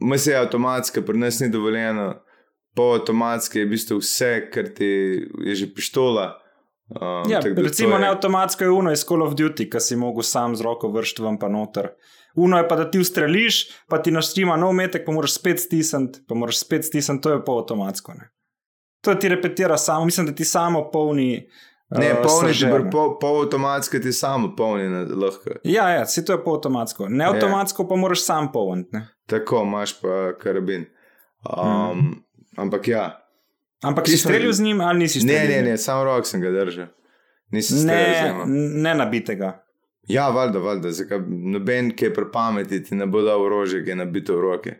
[0.00, 2.12] Mase je avtomatska, pri nas ni dovoljeno.
[2.74, 4.86] Po avtomatski je v bistvu vse, kar ti
[5.46, 6.41] je že pištola.
[6.90, 10.22] Um, Ja, recimo je- ne avtomatsko je uno iz Call of Duty, ki si mogel
[10.22, 11.88] sam z roko vršiti vam pa noter.
[12.34, 16.20] Uno je pa, da ti ustreliš, pa ti naštima nov metek, pa moraš spet stisniti,
[16.28, 18.12] pa moraš spet stisniti, to je pa avtomatsko.
[18.12, 18.30] Ne.
[19.00, 21.48] To ti repetira samo, mislim, da ti samo polni.
[21.90, 22.90] Ne, eh, polni ti, sržer, br- ne.
[22.90, 25.50] pol, pol avtomatska ti samo polni, ne, lahko.
[25.64, 27.08] Ja, ja, si to je pa avtomatsko.
[27.08, 28.88] Ne avtomatsko pa moraš sam polniti.
[28.92, 29.08] ne.
[29.26, 30.86] Tako imaš pa karabin.
[31.52, 32.12] Um, Mhm.
[32.56, 33.21] Ampak ja.
[33.82, 35.64] Ampak si Ti streljal z njim ali nisi Ne, streljal?
[35.64, 36.86] ne, ne, samo rok sem ga držal.
[37.50, 39.64] Nisem streljal Ne, ne nabitega.
[40.08, 40.88] Ja, valjda, valjda,
[41.48, 44.74] noben, ki je prepameti, ti ne bo dal orožje, ki je nabito v roke.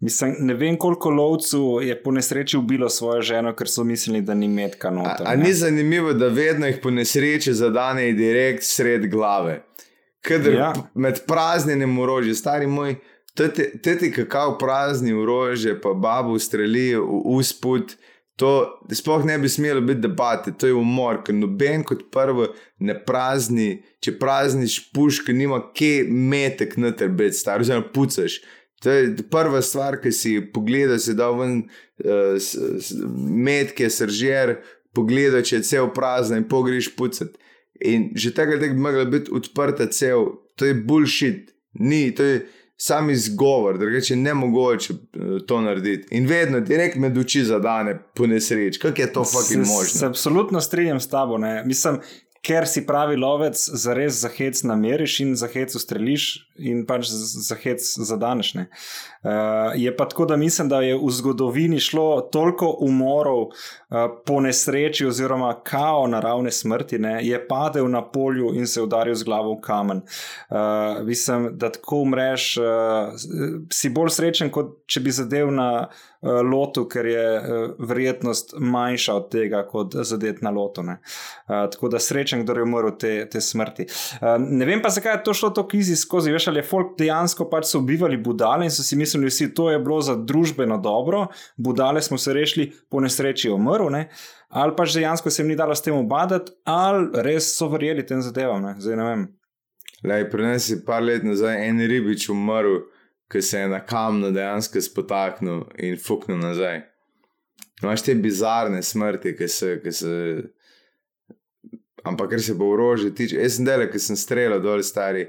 [0.00, 4.34] Mislim, ne vem, koliko lovcev je po nesreči ubilo svojo ženo, ker so mislili, da
[4.34, 5.26] ni metka A, noter.
[5.26, 5.44] a ne.
[5.44, 9.62] ni zanimivo, da vedno jih po nesreči zadane direkt sred glave.
[10.20, 10.72] Kadar Ja.
[10.94, 12.94] med praznjenim orožjem, stari moj,
[13.82, 17.96] teti kakav prazni orožje, pa babu streli v usput,
[18.36, 22.50] To sploh ne bi smelo biti debate, to je umor, ker noben kot prvo
[22.84, 28.42] ne prazni, če prazniš puške, nima kje metek na tebi, star, oziroma pucaš.
[28.84, 31.62] To je prva stvar, ki si pogledaj, si da ven
[32.04, 32.36] uh,
[33.48, 34.58] metke, sržer,
[34.96, 37.40] pogledaj, če je cel prazen in pogriš pucati.
[37.88, 40.28] In že tega bi mogla biti odprta cel,
[40.60, 42.44] to je bullshit, ni, to je
[42.76, 46.16] sam izgovor, drugače ne mogoče eh, to narediti.
[46.16, 49.98] In vedno ti rek med oči zadane po nesreči, kako je to fucking možno.
[49.98, 51.38] Se absolutno strinjam s tabo.
[51.38, 51.64] Ne?
[51.64, 52.00] Mislim,
[52.42, 57.08] ker si pravi lovec, za res za hec nameriš in za hec ustreliš, in pač
[57.10, 58.54] za hec zadaneš.
[58.56, 58.62] Uh,
[59.74, 63.52] je pa tako, da mislim, da je v zgodovini šlo toliko umorov uh,
[64.26, 67.18] po nesreči, oziroma kao naravne smrti, ne?
[67.26, 70.02] je padel na polju in se udaril z glavo v kamen.
[70.50, 72.64] Uh, mislim, da tako umreš, uh,
[73.72, 75.88] si bolj srečen, kot če bi zadev na.
[76.26, 80.80] Eh, lotu, ker je uh, verjetnost manjša od tega, kot zadet na lotu.
[80.80, 80.96] Uh,
[81.70, 83.86] tako da srečen, kdo je umrl te, te smrti.
[84.20, 86.32] Uh, ne vem pa, zakaj je to šlo tako izi skozi.
[86.32, 89.70] Veš, ali je folk dejansko pač so ubivali budale in so si mislili, da to
[89.70, 93.90] je bilo za družbeno dobro, budale smo se rešili, po nesreči umrl.
[93.90, 94.08] Ne?
[94.48, 98.22] Ali pač dejansko se jim ni dalo s tem obadati, ali res so verjeli tem
[98.22, 98.62] zadevam.
[98.62, 98.76] Ne?
[98.78, 99.26] Zdaj ne vem.
[100.04, 102.84] Lej, prenesi par let nazaj en ribič umrl
[103.28, 106.82] ki se je na kamnu dejansko spotaknil in fuknil nazaj.
[107.82, 109.80] Imáš te bizarne smrti, ki se.
[109.82, 110.12] Ki se
[112.06, 115.26] ampak ker se bo orožje tiče, jaz sem delal, ki sem streljal dol stari.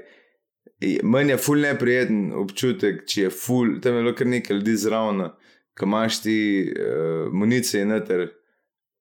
[1.02, 5.24] Meni je ful neprijeten občutek, če je ful, tam je bilo kar nekaj ljudi zraven,
[5.78, 6.36] ki imaš ti
[6.70, 8.28] uh, municije in noter,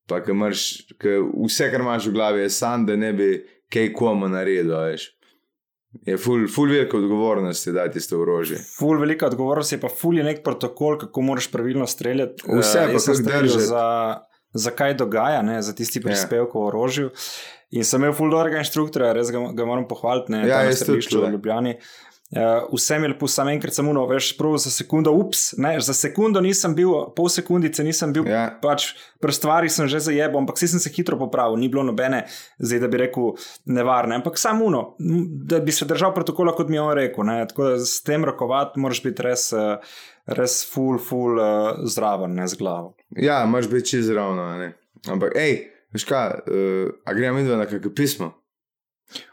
[0.09, 0.63] pa ki imaš,
[0.97, 3.29] ki vse, kar imaš v glavi, je sam, da ne bi
[3.73, 5.11] kaj komu naredil, veš.
[6.05, 8.57] Je ful, ful velika odgovornost, da ti to orožje.
[8.77, 12.43] Ful velika odgovornost je pa ful je nek protokol, kako moraš pravilno streljati.
[12.47, 13.59] Vse uh, pa se zdrži.
[13.69, 13.85] Za,
[14.53, 16.09] za kaj dogaja, ne, za tisti ja.
[16.09, 16.57] prispevek yeah.
[16.57, 17.09] o orožju.
[17.75, 21.25] In sem imel ful dobrega inštruktorja, res ga, ga moram pohvaliti, ne, ja, na strelišču
[21.25, 21.73] v Ljubljani.
[21.75, 25.93] Uh, Uh, vsem je lepo, samo enkrat samo, veš, prav za sekundo, ups, ne, za
[25.95, 28.49] sekundo nisem bil, pol sekundice nisem bil, ja.
[28.59, 28.89] pač
[29.23, 32.25] pri stvari sem že zajel, ampak si sem se hitro popravil, ni bilo nobene,
[32.59, 33.29] zdaj da bi rekel,
[33.71, 34.81] nevarne, ampak samo uno,
[35.47, 37.23] da bi se držal protokola, kot mi je on rekel.
[37.23, 39.95] Ne, tako da s tem rokovati moraš biti res, eh,
[40.27, 42.91] res full, full uh, zraven, ne z glavo.
[43.15, 44.51] Ja, moraš biti čez ravno,
[45.07, 45.61] ampak hej,
[45.97, 48.33] veš kaj, uh, a gremo in da na kakšno pismo.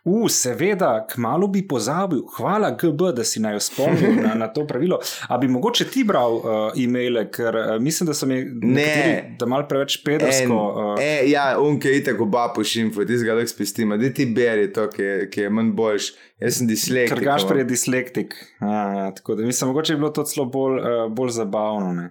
[0.04, 5.00] U, seveda, kmalo bi pozabil, hvala GB, da si naj spomnil na, na to pravilo.
[5.28, 6.44] A bi mogoče ti bral uh,
[6.78, 10.60] e-maile, ker uh, mislim, da so mi ne, da malo preveč pedersko.
[10.68, 14.70] Uh, e, ja, unke je tako bapuš info, ti zga lahko spestima, da ti beri
[14.72, 16.12] to, ki je, ki je manj boljš.
[16.44, 17.16] Jaz sem dislektik.
[17.16, 18.38] Ker gaš prej dislektik.
[18.60, 22.08] A, tako da mislim, mogoče je bilo to celo bolj, uh, bolj zabavno.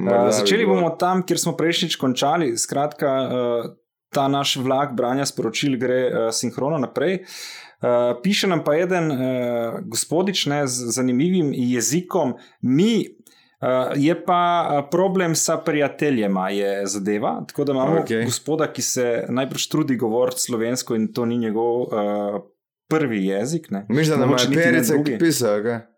[0.00, 2.54] Uh, začeli bomo tam, kjer smo prejšnjič končali.
[2.58, 3.72] Skratka, uh,
[4.14, 7.20] ta naš vlak branja sporočil gre uh, sinhrono naprej.
[7.84, 9.18] Uh, piše nam pa en uh,
[9.84, 13.04] gospodič ne, z zanimivim jezikom, mi.
[13.64, 17.44] Uh, je pa problem sa prijateljema, je zadeva.
[17.48, 18.24] Tako da imamo okay.
[18.24, 21.88] gospoda, ki se najprej trudi govoriti slovensko in to ni njegov uh,
[22.88, 23.70] prvi jezik.
[23.88, 25.44] Mislim, da ima še nekaj, ki piše.
[25.44, 25.93] Okay.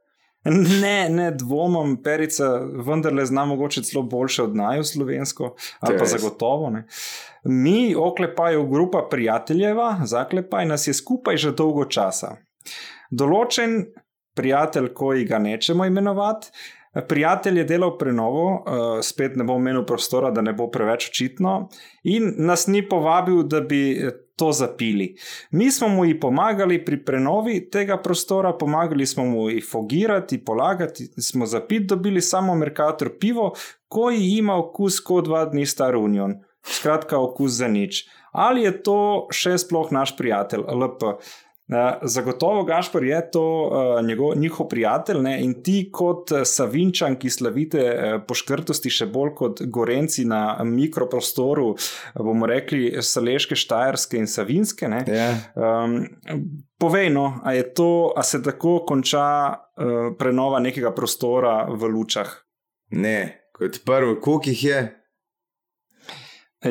[0.83, 2.49] Ne, ne dvomim, perica
[2.87, 6.71] vendarle zna mogoče celo boljše od naju slovensko, ali pa zagotovo.
[6.71, 6.87] Ne.
[7.45, 12.37] Mi, oklepaj, grupa prijateljeva, zaklepaj nas je skupaj že dolgo časa.
[13.11, 13.85] Določen
[14.37, 16.51] prijatelj, ko ga nečemo imenovati,
[17.09, 21.69] prijatelj je delal prenovo, uh, spet ne bom menil prostora, da ne bo preveč očitno,
[22.05, 23.83] in nas ni povabil, da bi
[24.37, 25.17] to zapili.
[25.51, 31.47] Mi smo mu pomagali pri prenovi tega prostora, pomagali smo mu jih fogirati, polagati, smo
[31.47, 33.55] zapit dobili samo Merkator pivo,
[33.89, 36.35] ko ima okus kot dva dni star Union.
[36.63, 38.09] Skratka, okus za nič.
[38.33, 41.17] Ali je to še sploh naš prijatelj, LP?
[41.69, 45.45] Eh, zagotovo Gašpor je to uh, njegov, njihov prijatelj ne?
[45.45, 51.73] in ti kot eh, Savinčan, ki slavite uh, poškrtosti še bolj kot Gorenci na mikroprostoru,
[52.15, 54.87] bomo rekli Saleške, Štajerske in Savinske.
[54.87, 55.11] Yeah.
[55.11, 55.73] Ja.
[55.83, 55.97] Um,
[56.79, 62.31] povej, no, a, to, a se tako konča uh, prenova nekega prostora v lučah?
[62.95, 64.87] Ne, kot prvo, koliko jih je?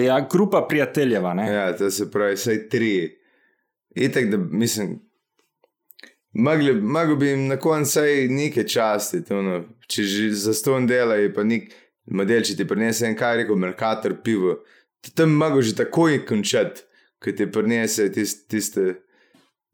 [0.08, 1.36] Ja, grupa prijateljeva.
[1.44, 2.96] Ja, to se pravi, vsaj tri.
[3.96, 5.00] Itek, da mislim,
[6.34, 9.64] mogli bi jim na koncu nekaj časti, no.
[9.88, 11.72] če že za ston dela je pa nek
[12.06, 14.60] model, če ti prinese en kaj, rekel Merkator pivo,
[15.16, 16.84] tam mogo že takoj končati,
[17.24, 18.48] ko ti prinese tiste.
[18.50, 19.05] tiste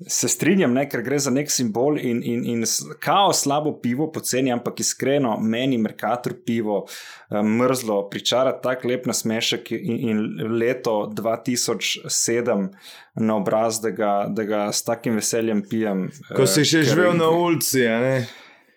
[0.07, 2.65] Se strinjam, ne, ker gre za nek simbol in, in, in
[2.99, 6.85] kao slabo pivo, poceni, ampak iskreno, meni Merkator pivo
[7.29, 10.21] um, mrzlo, pričara tako lep nasmešek in, in
[10.57, 12.67] leto 2007
[13.15, 16.07] na obraz, da ga, da ga s takim veseljem pijem.
[16.35, 18.15] Ko si še živel na ulici, ne?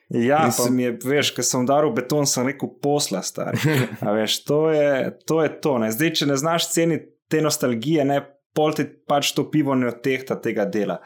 [0.09, 3.59] Ja, pa mi je, veš, ko sem udaril beton, sem rekel, posla, stari.
[4.19, 5.41] Veš, to je to.
[5.43, 8.21] Je to Zdaj, če ne znaš ceniti te nostalgije, ne
[8.55, 11.01] pol ti pač to pivo ne odtehta tega dela.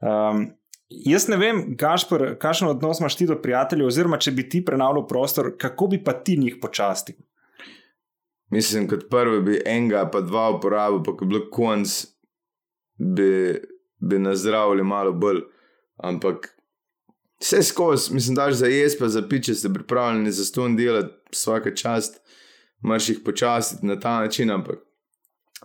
[0.00, 0.48] Um,
[0.88, 5.06] jaz ne vem, Gašpor, kakšen odnos imaš ti do prijateljev, oziroma če bi ti prenavljal
[5.08, 7.18] prostor, kako bi pa ti njih počastil?
[8.54, 11.94] Mislim, kot prvi bi enega, pa dva uporabil, pa ko bi bil konc,
[12.96, 13.58] bi,
[13.98, 15.42] bi nazdravili malo bolj.
[15.96, 16.52] Ampak
[17.42, 21.74] vse skozi, mislim, daš za jaz, pa za piče, ste pripravljeni za ston delati, vsaka
[21.74, 22.20] čast,
[22.80, 24.85] marš jih počastiti na ta način, ampak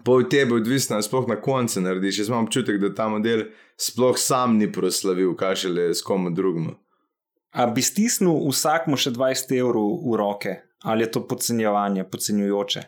[0.03, 2.19] po tebi odvisno, sploh na koncu narediš.
[2.19, 3.45] Jaz imam občutek, da ta model
[3.77, 6.71] sploh sam ni proslavil, kaj še le s komu drugim.
[7.51, 12.83] A bi stisnil vsakmu še 20 evrov v roke, ali je to podcenjevanje, podcenjujoče?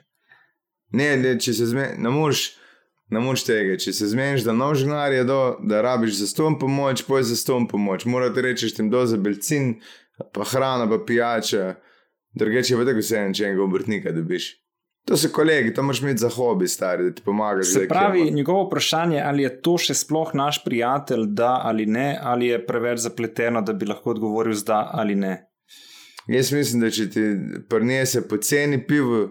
[0.93, 2.52] Ne, ne, če se zmeniš, ne moreš.
[3.12, 6.56] Ne moreš tega, če se zmeniš, da nož gnar je do, da rabiš za ston
[6.58, 8.08] pomoč, poj za ston pomoč.
[8.10, 9.76] Morate reči, da ti do za belcin,
[10.34, 11.76] pa hrana, pa pijača,
[12.34, 14.47] drugače pa tako vse en, če enega obrtnika dobiš.
[15.06, 17.74] To so kolegi, to moraš imeti za hobi, stari, da ti pomagaš.
[17.74, 18.36] Se pravi, kjema.
[18.36, 23.04] njegovo vprašanje, ali je to še sploh naš prijatelj, da ali ne, ali je preveč
[23.04, 25.34] zapleteno, da bi lahko odgovoril z da ali ne.
[26.28, 27.24] Jaz mislim, da če ti
[27.70, 29.26] prinese poceni pivo,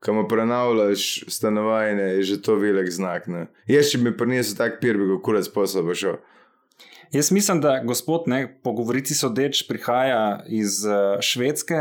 [0.00, 3.26] kam prenavljaš stanovanje, je že to velik znak.
[3.28, 3.46] Ne?
[3.68, 6.16] Jaz, če bi prinesel tak pir, bi ga kurec posel šel.
[7.12, 11.74] Jaz mislim, da gospod, ne, po govorici sodeč, prihaja iz uh, Švedske.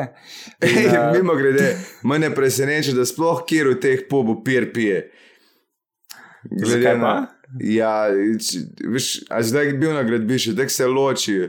[0.62, 5.12] In, uh, Mimo grede, mene preseneča, da sploh kjer v teh pobu pir pije.
[6.50, 7.34] Glede na to.
[7.60, 8.08] Ja,
[8.94, 11.40] veš, a zdaj je bil na gradbišču, da se loči.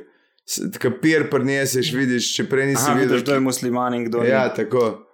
[0.80, 3.20] Kapir prineseš, vidiš, če prej nisi videl.
[3.20, 4.32] Kdo je musliman in kdo je.
[4.32, 5.09] Ja, tako.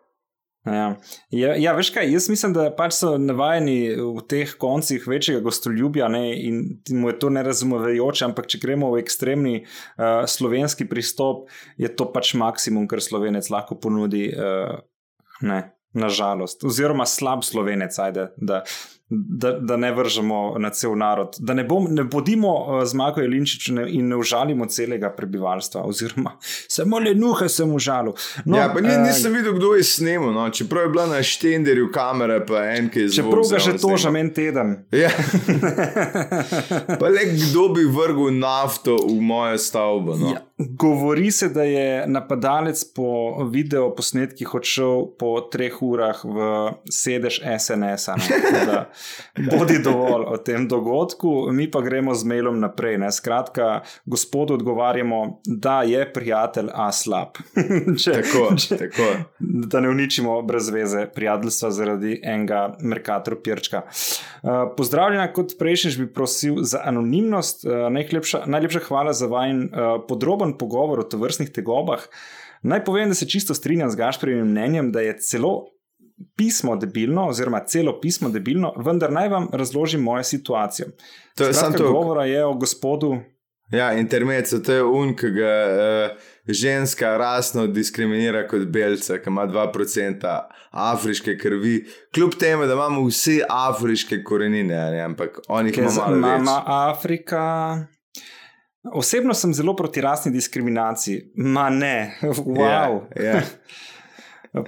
[0.66, 0.86] Ja.
[1.30, 6.08] Ja, ja, veš kaj, jaz mislim, da pač so navajeni v teh koncih večjega gostoljubja
[6.10, 6.58] ne, in
[6.98, 11.46] mu je to nerazumevajoče, ampak če gremo v ekstremni uh, slovenski pristop,
[11.78, 14.26] je to pač maksimum, kar slovenec lahko ponudi.
[14.34, 14.80] Uh,
[15.46, 15.62] ne,
[15.96, 18.62] nažalost, oziroma slab slovenec, ajde, da,
[19.08, 23.68] da, da ne vržemo na cel narod, da ne, bom, ne bodimo uh, zmago Jelinčič
[23.68, 26.36] in ne užalimo celega prebivalstva, oziroma
[26.76, 28.12] samo le nuhe sem užalil.
[28.44, 30.48] No, ja, pa ni, uh, nisem videl, kdo je snemal, no.
[30.50, 33.30] čeprav je bila na štenderju kamere, pa en, ki je zelo.
[33.30, 34.76] Čeprav ga že to že men teden.
[34.90, 35.10] Ja.
[37.00, 40.16] pa le kdo bi vrgel nafto v moje stavbo.
[40.16, 40.34] No.
[40.34, 40.42] Ja.
[40.58, 46.46] Govori se, da je napadalec po video posnetkih odšel po treh urah v
[46.88, 48.14] sedež SNS-a.
[49.50, 52.96] Bodi dovolj o tem dogodku, mi pa gremo z mailom naprej.
[52.98, 53.10] Ne?
[53.12, 57.36] Skratka, gospodu odgovarjamo, da je prijatelj, a slab.
[58.02, 59.10] če, tako, če, tako.
[59.68, 63.84] Da ne uničimo brez veze prijateljstva zaradi enega Merkatora Pirčka.
[63.84, 67.68] Uh, pozdravljena, kot prejšnjič bi prosil za anonimnost.
[67.68, 72.06] Uh, najlepša, najlepša hvala za vajen uh, podroben pogovor o tovrstnih tegobah.
[72.62, 75.66] Naj povem, da se čisto strinjam z Gašprejevim mnenjem, da je celo
[76.36, 80.86] pismo debilno, oziroma celo pismo debilno, vendar naj vam razložim mojo situacijo.
[81.36, 81.92] To je samo to.
[81.92, 83.16] Govora je o gospodu.
[83.70, 86.10] Ja, intermezzo, to je un, ki ga uh,
[86.46, 90.36] ženska rasno diskriminira kot belca, ki ima 2%
[90.70, 91.80] afriške krvi,
[92.14, 96.16] kljub temu, da imamo vse afriške korenine, ne, ampak oni jih imamo malo.
[96.16, 97.42] Mama Afrika.
[98.92, 102.18] Osebno sem zelo proti rasni diskriminaciji, ma ne,
[102.58, 103.02] wow.
[103.16, 103.42] Yeah, yeah.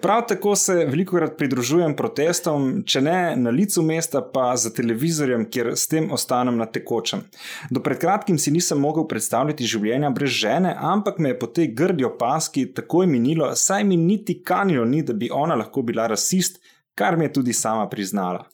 [0.03, 5.47] Prav tako se veliko krat pridružujem protestom, če ne na licu mesta, pa za televizorjem,
[5.51, 7.23] kjer s tem ostanem na tekočem.
[7.71, 11.71] Do pred kratkim si nisem mogel predstavljati življenja brez žene, ampak me je po tej
[11.79, 16.61] grdi opaski takoj minilo, saj mi niti kanilo ni, da bi ona lahko bila rasist,
[16.95, 18.45] kar mi je tudi sama priznala.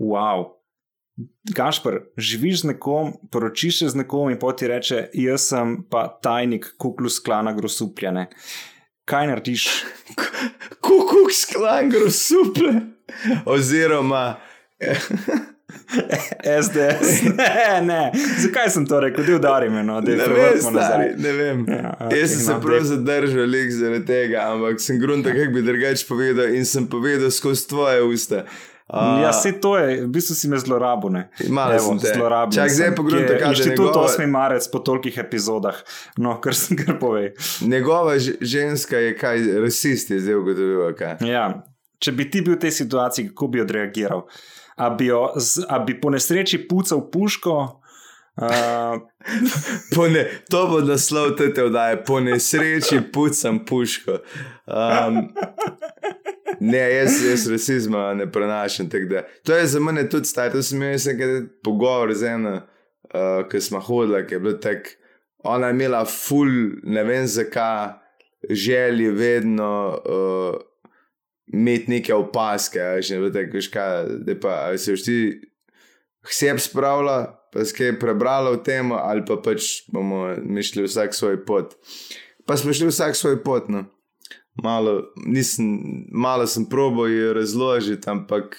[0.00, 0.59] Wow.
[1.56, 6.74] Gašpr, živiš z nekom, poročiš se z nekom in poti reče: Jaz sem pa tajnik
[6.78, 8.28] kuklus klana grosupljane
[9.10, 9.68] kaj narediš?
[10.84, 12.74] Kukuk sklan, grosuple.
[13.46, 14.36] Oziroma.
[16.62, 17.22] SDS.
[17.38, 18.12] Ne, ne.
[18.38, 20.18] Zakaj sem to rekel, da udarim eno, da je
[20.62, 21.12] to nazaj?
[21.18, 21.64] Ne vem.
[21.68, 25.52] Ja, okay, Jaz sem se no, prav zadržal lik zaradi tega, ampak sem grunta, kako
[25.52, 28.44] bi drugače povedal in sem povedal skozi tvoje usta.
[28.90, 31.14] Uh, ja, vse to je, v bistvu si me zlorabil.
[31.48, 32.56] Malo sem te zlorabil.
[32.58, 33.50] Čak, zdaj pogledaj, kaj je.
[33.54, 34.08] Inštitut njegova...
[34.08, 34.26] 8.
[34.26, 35.76] marec po tolikih epizodah,
[36.18, 37.38] no, kar sem kar povedal.
[37.62, 40.90] Njegova ženska je kaj, rasist je zdaj ugotovil.
[41.22, 41.44] Ja,
[42.02, 44.26] če bi ti bil v tej situaciji, kako bi odreagiral?
[44.74, 45.28] A bi, jo,
[45.68, 47.80] a bi po nesreči pucal puško,
[48.40, 54.12] Uh, ne, to bo naslov te vdaje, po nesreči pucam puško.
[54.64, 55.28] Um,
[56.60, 58.88] ne, jaz, jaz rasizma ne prenašam.
[59.44, 60.52] To je za mene tudi stari.
[60.52, 62.54] To sem jaz nekaj pogovor z eno,
[63.14, 64.96] uh, ki smo hodili, ki je bilo tako.
[65.44, 66.50] Ona je imela ful,
[66.82, 67.94] ne vem zakaj,
[68.50, 70.60] želje vedno uh,
[71.52, 72.80] imeti neke opaske.
[72.80, 75.40] a veš, ne veš kaj, da pa se ti
[76.28, 77.18] vseb spravlja,
[77.52, 81.74] pa si kaj prebrala o tem, ali pa pač bomo mišli vsak svoj pot.
[82.46, 83.68] Pa smo šli vsak svoj pot.
[83.68, 83.84] No.
[84.54, 85.66] Malo, nisem,
[86.10, 88.56] malo sem probo jo razložiti, ampak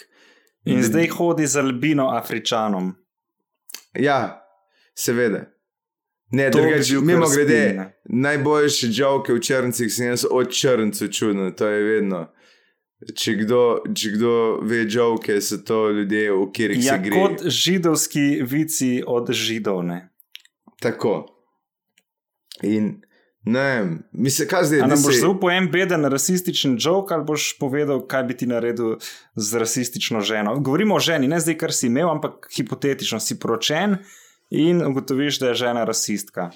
[0.66, 2.94] in zdaj hodi z albino Afričanom.
[3.94, 4.42] ja,
[4.96, 5.46] seveda.
[6.32, 6.72] Ne, To bi
[7.02, 7.86] mimo grede, ne.
[8.06, 12.28] najboljše žovke v črncih sem jaz od črncev čudno, to je vedno.
[13.16, 13.60] Če kdo,
[13.92, 14.32] če kdo
[14.62, 17.12] ve žovke, so to ljudje, v katerih Ja, se gre.
[17.12, 19.84] kot židovski vici od židov.
[19.84, 20.10] Ne?
[20.80, 21.26] Tako.
[22.64, 23.02] In
[23.44, 27.24] ne mislim, kaj zdaj A nam da boš se- zaupal en beden rasističen jok ali
[27.24, 28.96] boš povedal, kaj bi ti naredil
[29.36, 30.60] z rasistično ženo?
[30.60, 33.98] Govorimo o ženi, ne zdaj, kar si imel, ampak hipotetično si poročen
[34.50, 36.52] in ugotoviš, da je žena rasistka.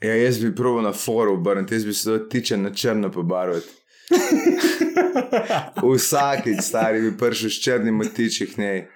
[0.00, 3.66] Ja, jaz bi proval na foru obrniti, jaz bi se to tiče na črno pobarvati.
[5.94, 8.88] Vsakič, stari bi prišel s črnim otičih, ne.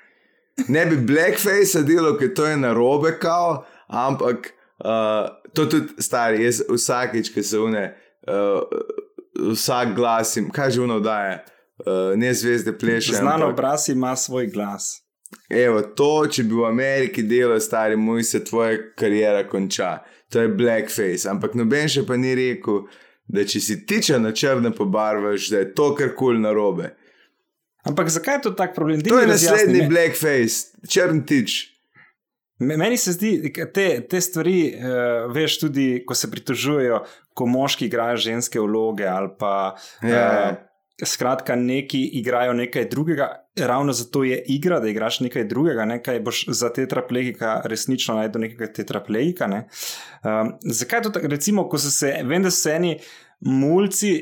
[0.68, 4.52] Ne bi blackface delal, ker to je na robe, kao, ampak
[4.84, 7.94] uh, to tudi stari, jaz vsakič, ki se une,
[8.24, 8.62] uh,
[9.48, 11.44] vsak glas jim, kaj že uno daje,
[11.78, 13.12] uh, ne zvezde pleše.
[13.12, 14.98] Znan ampak- obraz ima svoj glas.
[15.48, 19.98] Evo, to, če bi v Ameriki delal, stari moj, se tvoja karijera konča.
[20.28, 21.28] To je blackface.
[21.28, 22.82] Ampak noben še pa ni rekel,
[23.26, 26.90] da če si tiče na črne pobarvaš, da je to kar kul narobe.
[27.82, 29.00] Ampak zakaj je to tak problem?
[29.00, 31.71] Daj To je naslednji me- blackface, črn tič.
[32.62, 37.02] Me- Meni se zdi, da te, te stvari, uh, veš, tudi ko se pritožujejo,
[37.34, 39.74] ko moški igrajo ženske vloge ali pa.
[40.02, 40.60] Ja, eh,
[41.04, 43.24] Skratka, neki igrajo nekaj drugega,
[43.58, 48.68] ravno zato je igra, da igraš nekaj drugega, nekaj boš za tetraplegika resnično najdel nekega
[48.72, 49.48] tetraplegika.
[49.50, 49.64] Ne?
[50.22, 51.26] Um, zakaj to tako?
[51.32, 52.92] Recimo, ko so se, vem, da so eni
[53.40, 54.12] mulci,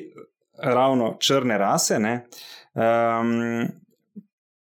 [0.62, 2.14] ravno črne rase, ne,
[2.74, 3.68] um,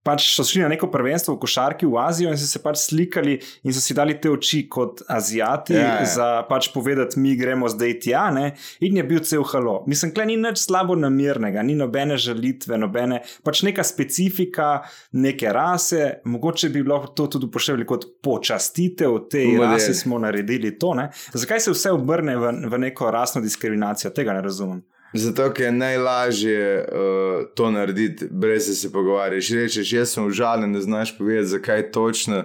[0.06, 3.36] pač so šli na neko prvenstvo v košarki v Azijo in so se pač slikali
[3.66, 6.00] in so si dali te oči kot Azijati, Ja, ja, ja.
[6.00, 6.06] ja.
[6.06, 8.52] za pač povedati, mi gremo zdaj tja, ne?
[8.80, 9.80] in je bil cel halo.
[9.90, 14.70] Mislim, klej ni nič slabo namernega, ni nobene žalitve, nobene, pač neka specifika
[15.18, 19.72] neke rase, mogoče bi lahko to tudi upoštevali kot počastitev te Model.
[19.72, 20.94] rase, smo naredili to.
[20.94, 21.08] Ne?
[21.34, 24.10] Zakaj se vse obrne v, v neko rasno diskriminacijo?
[24.14, 24.84] Tega ne razumem.
[25.12, 29.50] Zato, je najlažje uh, to narediti, brez da se pogovarjaš.
[29.50, 32.44] Rečeš, jaz sem užaljen, ne znaš povedati, zakaj točno.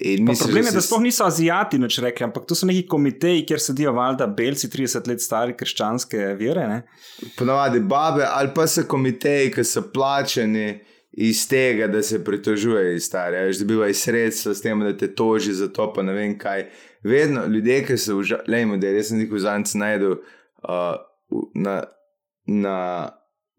[0.00, 3.60] Misliš, problem je, da sploh niso azijati nič rekli, ampak to so neki komiteji, kjer
[3.60, 6.68] sedijo valjda belci, 30 let stari krščanske vere.
[6.68, 6.82] Ne?
[7.36, 10.80] ponavadi babe ali pa so komiteji, ki so plačeni
[11.12, 15.52] iz tega, da se pritožujejo stari, veš, da bivajo sredstva s tem, da te toži
[15.52, 16.68] za to, pa ne vem kaj.
[17.02, 20.96] Vedno ljudje, ki so užaljeni, da sem jih v zanci najdel uh,
[21.30, 21.82] v- na,
[22.50, 23.10] na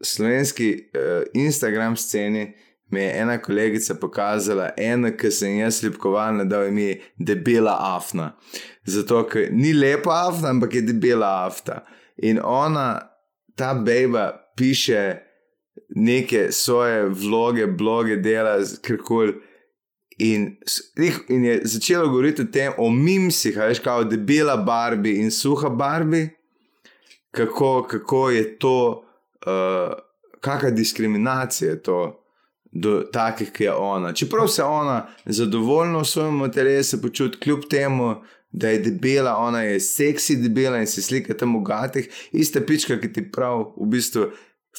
[0.03, 2.53] slovenski uh, Instagram sceni.
[2.89, 6.87] Mi je ena kolegica pokazala, ena, ki sem jaz ljubkovalna, da je mi
[7.17, 8.33] debela afna.
[8.83, 11.85] Zato, ker ni lepa afna, ampak je debela afta.
[12.17, 12.99] In ona,
[13.55, 15.21] ta beba, piše
[15.95, 19.37] neke svoje vloge, bloge, dela, karkoli.
[20.19, 20.57] In,
[21.29, 25.69] in je začela govoriti o tem, o mimsih, a veš, kao debela Barbie in suha
[25.69, 26.27] Barbie,
[27.31, 29.03] kako, kako je to,
[29.45, 29.93] uh,
[30.39, 32.23] kakšna diskriminacija je to
[32.71, 34.13] do takih, ki je ona.
[34.13, 38.15] Čeprav se ona zadovoljno v svojem telesu počuti, kljub temu,
[38.51, 42.99] da je debela, ona je seksi debela in se slika tam v gatih, ista pička,
[42.99, 44.31] ki ti prav v bistvu.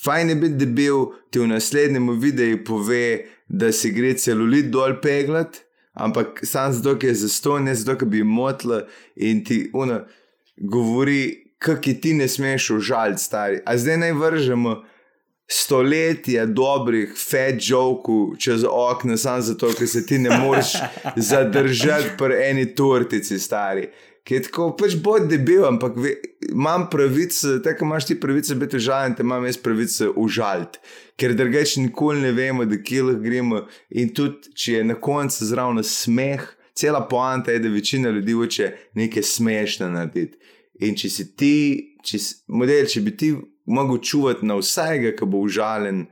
[0.04, 5.60] Fajn je biti debel, ti v naslednjem videu pove, da si gre celulit dol peglat,
[5.92, 8.82] ampak sam zato, ker je zastonj, ne zato, ker bi jim motila
[9.16, 10.02] in ti una
[10.56, 13.60] govori, kako ti ne smeš užaliti, stari.
[13.66, 14.82] A zdaj naj vržemo
[15.52, 20.72] stoletja dobrih fat jokov čez okno, samo zato, ker se ti ne moreš
[21.30, 23.88] zadržati pri eni tortici, stari.
[24.22, 26.12] Ki je tako, pač bo debel, ampak ve,
[26.46, 30.78] imam pravico, tako imaš ti pravico biti užaljen, te imam jaz pravico užaliti.
[31.18, 33.64] Ker drugače nikoli ne vemo, da kje lahko gremo.
[33.90, 36.46] In tudi, če je na koncu zraven smeh,
[36.78, 40.38] cela poanta je, da večina ljudi hoče nekaj smešno narediti.
[40.80, 41.54] In če si ti,
[42.04, 43.32] če si, model, če bi ti
[43.66, 46.06] mogel čuvati na vsega, ki bo užaljen,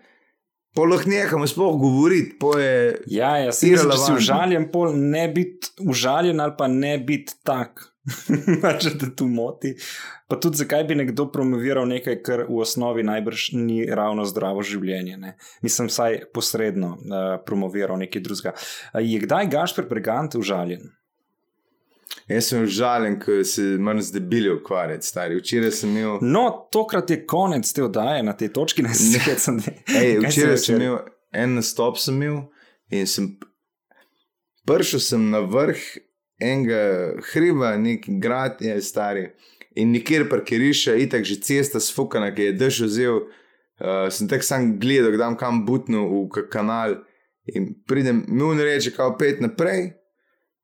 [0.74, 3.00] Poloh nehamo sploh govoriti, po je.
[3.10, 4.18] Ja, ja, se če si Irrelevantno.
[4.20, 7.88] užaljen, pol ne biti užaljen ali pa ne biti tak.
[8.82, 9.74] Če te tu moti.
[10.30, 15.18] Pa tudi zakaj bi nekdo promoviral nekaj, kar v osnovi najbrž ni ravno zdravo življenje.
[15.20, 15.34] Ne?
[15.66, 18.54] Mislim, vsaj posredno uh, promoviral nekaj drugega.
[18.54, 20.86] Uh, je kdaj Gašpr Pregant užaljen?
[22.30, 25.38] Jaz sem užaljen, ker se manj z debili ukvarjati, stari.
[25.38, 26.18] Včeraj sem imel.
[26.22, 30.78] No, tokrat je konec te oddaje na tej točki, ne smem se Ej, včeraj sem
[30.80, 30.98] imel
[31.32, 32.44] en nastop, sem imel
[32.90, 33.32] in sem
[34.66, 35.78] prišel sem na vrh
[36.40, 39.28] enega hriba, neki grad je stari.
[39.78, 43.22] In nikjer parkirišče, itak že cesta sfukana, ki je dež vzel.
[43.80, 46.98] Uh, sem tek sam gledal, da kam butno v ka- kanal.
[47.54, 49.99] In pridem, mi reče, kao pet naprej.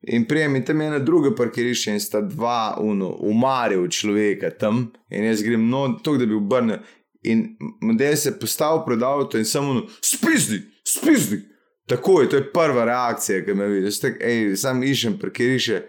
[0.07, 4.93] In prijem in tam je ena druga parkirišča in sta dva uno, umaril človeka tam.
[5.11, 6.79] In jaz grem, no, to, da bi obrnil.
[7.27, 11.41] In model se je postavil pred avto in samo, spizdi, spizdi.
[11.87, 13.87] Tako je, to je prva reakcija, ki me vidi.
[13.87, 15.81] Jaz tako, hej, sam iščem parkirišče.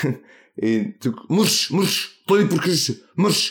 [0.70, 3.42] in tako, mrš, mrš, to ni parkirišče, mrš.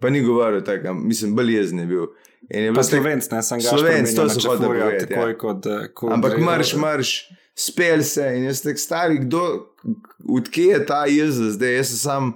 [0.00, 2.06] Pa ni govoril tako, mislim, bolj jezen je bil.
[2.54, 5.06] In je Pa bilo tako- slovenc, ne sem ga Slovenc, to sem hotel čefurja, povedati,
[5.14, 5.38] takoj ja.
[5.38, 7.10] kot, eh, kot Ampak marš, marš,
[7.58, 9.42] spel se in jaz tako stari, kdo,
[10.28, 12.32] odkje je ta jeza zdaj, jaz sem sam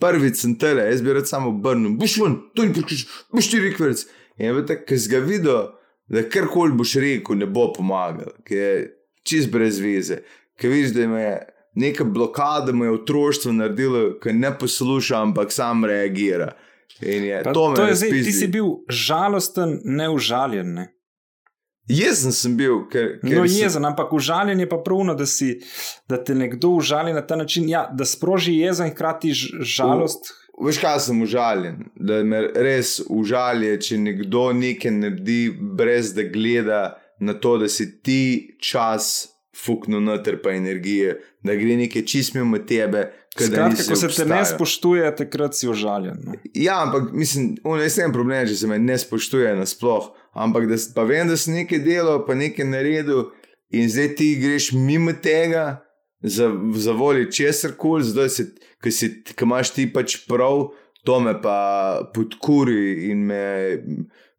[0.00, 3.94] prvi centele, jaz bi rad samo obrnil, boš ven, to ni prišel, boš ti rekel,
[4.38, 5.62] in je tako, ker si ga videl,
[6.10, 8.76] da karkoli boš rekel, ne bo pomagal, ker je
[9.26, 10.22] čist brez veze,
[10.60, 11.24] ker vidiš, da ima
[11.74, 16.52] neka blokada, mu je otroštvo naredilo, ker ne posluša, ampak sam reagira.
[17.00, 20.74] In je, Pa to to je zdaj, ti si bil žalosten, ne užaljen.
[20.74, 20.88] Ne?
[21.90, 25.56] Jezen sem bil, ker, ker No, sem- jezen, ampak užaljen je pa pravno, da, si,
[26.08, 30.30] da te nekdo užali na ta način, ja, da sproži jezen in hkrati žalost.
[30.60, 31.84] Veš, kaj sem užaljen?
[31.96, 35.38] Da me res užalje, če nekdo nekaj naredi,
[35.76, 36.80] brez da gleda
[37.20, 38.20] na to, da si ti
[38.60, 43.06] čas fuknil noter, pa energije, da gre nekaj čist mimo tebe.
[43.38, 46.16] Skratka, ko se te ne spoštuje, takrat si užaljen.
[46.26, 46.34] No.
[46.54, 50.10] Ja, ampak mislim, jaz sem problem, če se me ne spoštuje nasploh.
[50.34, 53.28] Ampak da, pa vem, da si nekaj delal, pa nekaj naredil,
[53.70, 55.80] in zdaj ti greš mimo tega,
[56.22, 58.46] za, za voljo česar koli, zdaj si,
[58.82, 60.66] ki si, ki imaš ti pač prav,
[61.06, 61.56] to me pa
[62.14, 63.44] podkuri in me,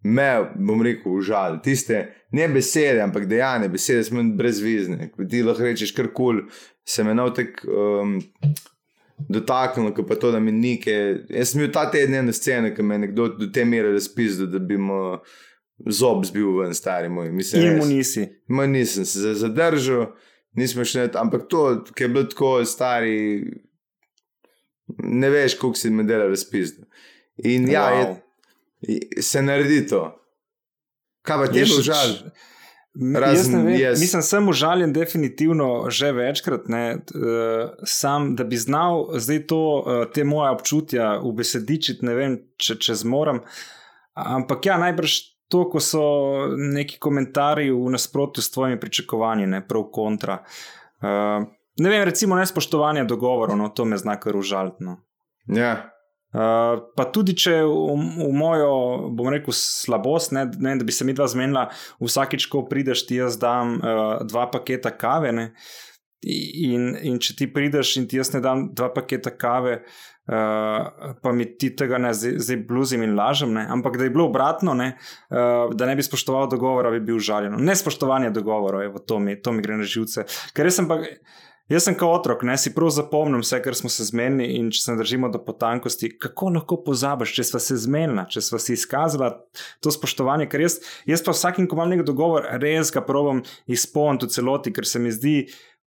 [0.03, 1.61] me bom rekel, užal.
[1.63, 2.03] Tiste
[2.35, 5.09] ne besede, ampak dejane besede smo brezvezne.
[5.15, 6.45] Ko ti lahko rečeš karkoli,
[6.85, 7.63] se me navtek.
[7.65, 8.19] Um,
[9.29, 11.01] dotaknilo, ko pa to, da mi nekaj.
[11.29, 14.47] Jaz sem bil ta teden na sceni, ki me je nekdo do te mere razpisal,
[14.47, 15.17] da bi mu
[15.87, 17.31] zob zbil ven, stari moj.
[17.31, 17.89] Mislim, In mu res.
[17.89, 18.25] nisi.
[18.47, 20.11] Ma nisem se za- zadržal,
[20.53, 23.17] nismo šli, ampak to, ki je bilo tako stari,
[24.99, 26.85] ne veš, koliko si me dela razpisal.
[27.37, 28.15] In ja, Wow.
[28.81, 30.17] je, se naredi to.
[31.21, 32.15] Kaj pa ti je žal?
[32.95, 33.99] Razen jaz ne vem, jaz.
[33.99, 36.67] mislim, sem užaljen, definitivno že večkrat.
[36.67, 42.35] Ne, uh, sam, da bi znal zdaj to, uh, te moje občutja ubesedičiti, ne vem,
[42.59, 43.39] če, če zmorem.
[44.13, 45.15] Ampak ja, najbrž
[45.51, 46.03] to, ko so
[46.57, 50.41] neki komentarji v nasprotju s tvojimi pričakovanji, ne prav kontra.
[50.99, 51.47] Uh,
[51.79, 54.99] ne vem, recimo nespoštovanje dogovorov, no, to me zna kar užaltno.
[55.47, 55.90] Ja.
[56.31, 58.73] Uh, pa tudi, če v, v mojo,
[59.11, 61.65] bom rekel, slabost, ne, ne, da bi se mi dva zmenila,
[61.99, 65.33] vsakič, ko prideš, ti jaz dam uh, dva paketa kave.
[65.35, 65.49] Ne,
[66.23, 69.81] in, in če ti prideš in ti jaz ne dam dva paketa kave,
[70.31, 74.29] uh, pa mi ti tega ne zdaj, bluzim in lažem, ne, ampak da je bilo
[74.31, 74.93] obratno, ne,
[75.33, 77.59] uh, da ne bi spoštoval dogovora, bi bil žaljen.
[77.59, 80.29] Nespoštovanje dogovorov, evo, to, mi, to mi gre na živce.
[80.55, 81.01] Ker jaz sem pa.
[81.71, 84.81] Jaz sem kot otrok, ne si prav zapomnim vse, kar smo se zmenili, in če
[84.83, 89.29] se držimo do potankosti, kako lahko pozabiš, če smo se zmenili, če si izkazali
[89.79, 90.49] to spoštovanje.
[90.51, 94.73] Ker jaz, jaz pa vsakim, ko imam nek dogovor, res ga probujem izpolniti v celoti,
[94.75, 95.35] ker se mi zdi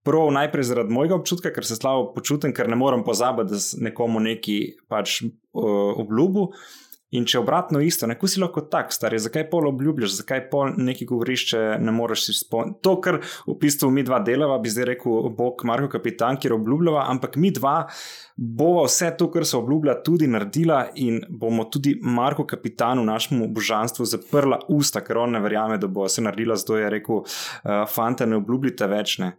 [0.07, 3.83] prav najprej zaradi mojega občutka, ker se slabo počutim, ker ne morem pozabiti, da sem
[3.89, 6.53] nekomu neki pač uh, obljubil.
[7.13, 11.07] In če obratno isto, neko si lahko tak, stari, zakaj pol obljubljaš, zakaj pol nekaj
[11.11, 12.79] govoriš, če ne moreš izpolniti.
[12.83, 17.05] To, kar v bistvu mi dva delava, bi zdaj rekel Bog, Marko, kapitan, ki obljubljava,
[17.13, 17.75] ampak mi dva
[18.35, 24.09] bova vse to, kar so obljubila, tudi naredila in bomo tudi Marko, kapitanu, našemu božanstvu,
[24.09, 28.25] zaprla usta, ker on ne verjame, da bo se naredila, zato je rekel, uh, fanta,
[28.25, 29.35] ne obljubljite več, ne.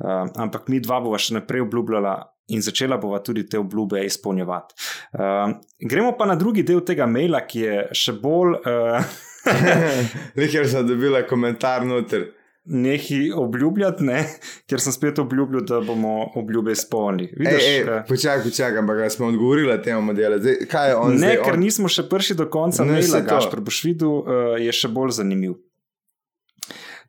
[0.00, 2.16] Uh, ampak mi dva bova še naprej obljubljala
[2.54, 4.74] in začela bova tudi te obljube izpolnjevati.
[5.14, 9.18] Uh, gremo pa na drugi del tega maila, ki je še bolj uh,
[10.36, 12.32] Nekaj sem dobila komentar noter.
[12.64, 14.24] nekaj obljubljati, ne?
[14.68, 17.32] ker sem spet obljubljal, da bomo obljube izpolnili.
[17.46, 20.38] Eh, počakaj, počakaj, ampak smo odgovorili temu modelu.
[20.38, 21.36] Zdaj, kaj je on ne, zdaj?
[21.44, 21.60] ker on...
[21.60, 23.34] nismo še prišli do konca Ne, maila, saj to.
[23.34, 25.56] Gašpr, boš videl, uh, je še bolj zanimiv.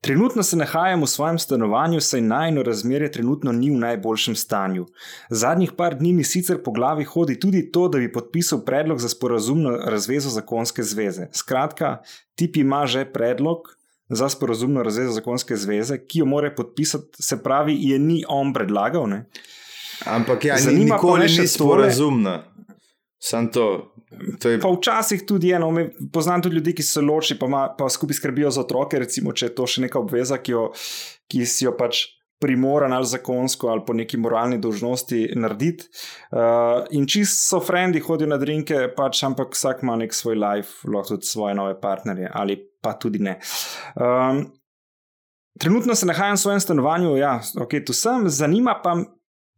[0.01, 4.85] Trenutno se nahajam v svojem stanovanju, saj najno razmerje trenutno ni v najboljšem stanju.
[5.29, 9.09] Zadnjih par dni mi sicer po glavi hodi tudi to, da bi podpisal predlog za
[9.09, 11.27] sporazumno razvezo zakonske zveze.
[11.33, 11.97] Skratka,
[12.35, 13.77] tip ima že predlog
[14.09, 19.09] za sporazumno razvezo zakonske zveze, ki jo mora podpisati, se pravi, je ni on predlagal.
[19.09, 19.25] Ne?
[20.05, 22.43] Ampak ja, ni nikoli ni sporazumna.
[23.21, 23.93] Sam to.
[24.41, 24.59] to je...
[24.59, 25.69] Pa včasih tudi eno,
[26.13, 29.55] poznam tudi ljudi, ki se ločijo, pa, pa skupaj skrbijo za otroke, recimo, če je
[29.59, 30.63] to še neka obveza, ki, jo,
[31.29, 32.07] ki si jo pač
[32.41, 35.85] primoran ali zakonsko ali po neki moralni dožnosti narediti.
[36.31, 40.89] Uh, in čisto so frendi, hodijo na drinke, pač, ampak vsak ima nek svoj life,
[40.89, 43.37] lahko tudi svoje nove partnerje ali pa tudi ne.
[43.93, 44.47] Um,
[45.61, 48.97] trenutno se nahajam v svojem stanovanju, ja, ok, tu sem, zanima pa,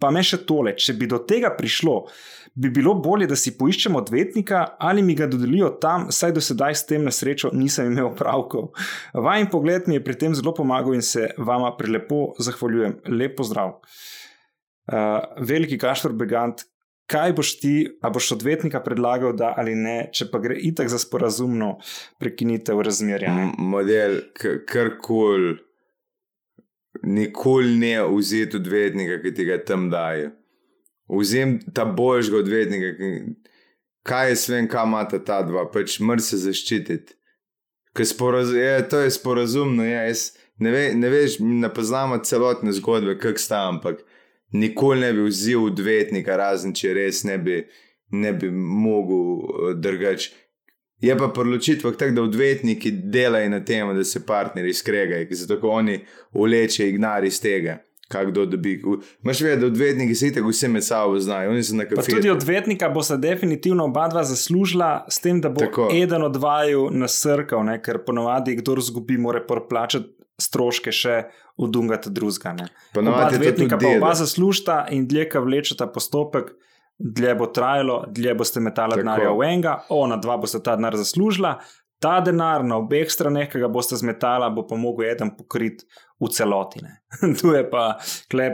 [0.03, 2.01] pa me še tole, če bi do tega prišlo
[2.55, 6.75] bi bilo bolje, da si poiščemo odvetnika ali mi ga dodelijo tam, saj do sedaj
[6.75, 8.71] s tem na srečo nisem imel pravkov.
[9.13, 12.99] Vajen pogled mi je pri tem zelo pomagal in se vama prelepo zahvaljujem.
[13.09, 13.79] Lep pozdrav.
[14.83, 16.65] Uh, veliki Kaštor Begant,
[17.09, 20.99] kaj boš ti, a boš odvetnika predlagal, da ali ne, če pa gre itak za
[20.99, 21.77] sporazumno
[22.19, 23.31] prekinitev razmerja?
[23.57, 24.19] Model,
[24.67, 25.55] kar koli,
[27.07, 30.33] nikoli ne vzeti odvetnika, ki ti ga tam dajo
[31.09, 32.93] vzem ta božjega odvetnika,
[34.03, 37.15] kaj je svem, kam imata ta dva, pač mr se zaščititi.
[38.03, 43.17] Sporazum, je, to je sporazumno, je, jaz, ne, ve, ne veš, ne poznamo celotne zgodbe,
[43.21, 44.01] kak sta, ampak
[44.53, 47.59] nikoli ne bi vzel odvetnika, razen če res ne bi,
[48.11, 50.31] ne bi mogel uh, drgač.
[51.03, 55.99] Je pa proločitvah tako, da odvetniki delajo na tem, da se partnerji skregajo, zato oni
[56.33, 58.81] vlečejo ignar iz tega kdo dobi.
[59.21, 61.51] Máš vedeti, da odvetniki se tako vse med sabo znajo.
[62.09, 65.89] Tudi odvetnika bo se definitivno oba dva zaslužila s tem, da bo tako.
[65.93, 67.81] eden od vaju nasrkal, ne?
[67.81, 70.09] ker ponovadi, kdo zgubi, mora plačati
[70.41, 71.23] stroške še
[71.57, 72.67] v dungata drugega.
[72.97, 76.53] Oba odvetnika pa oba zaslužita in dlje, ka vlečeta postopek.
[77.03, 81.55] Dlje bo trajalo, dlje boste metali denar v enega, ona dva boste ta denar zaslužila,
[82.03, 85.87] ta denar na obeh straneh, ki ga boste zmetala, bo pa mogel eden pokriti
[86.19, 86.83] v celoti.
[87.39, 87.85] tu je pa,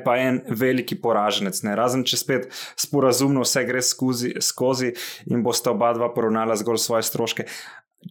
[0.06, 1.64] pa en veliki poraženec.
[1.66, 1.74] Ne?
[1.78, 2.48] Razen če spet
[2.78, 4.94] sporazumno vse gre skozi, skozi
[5.30, 7.50] in boste oba dva poravnala zgolj svoje stroške.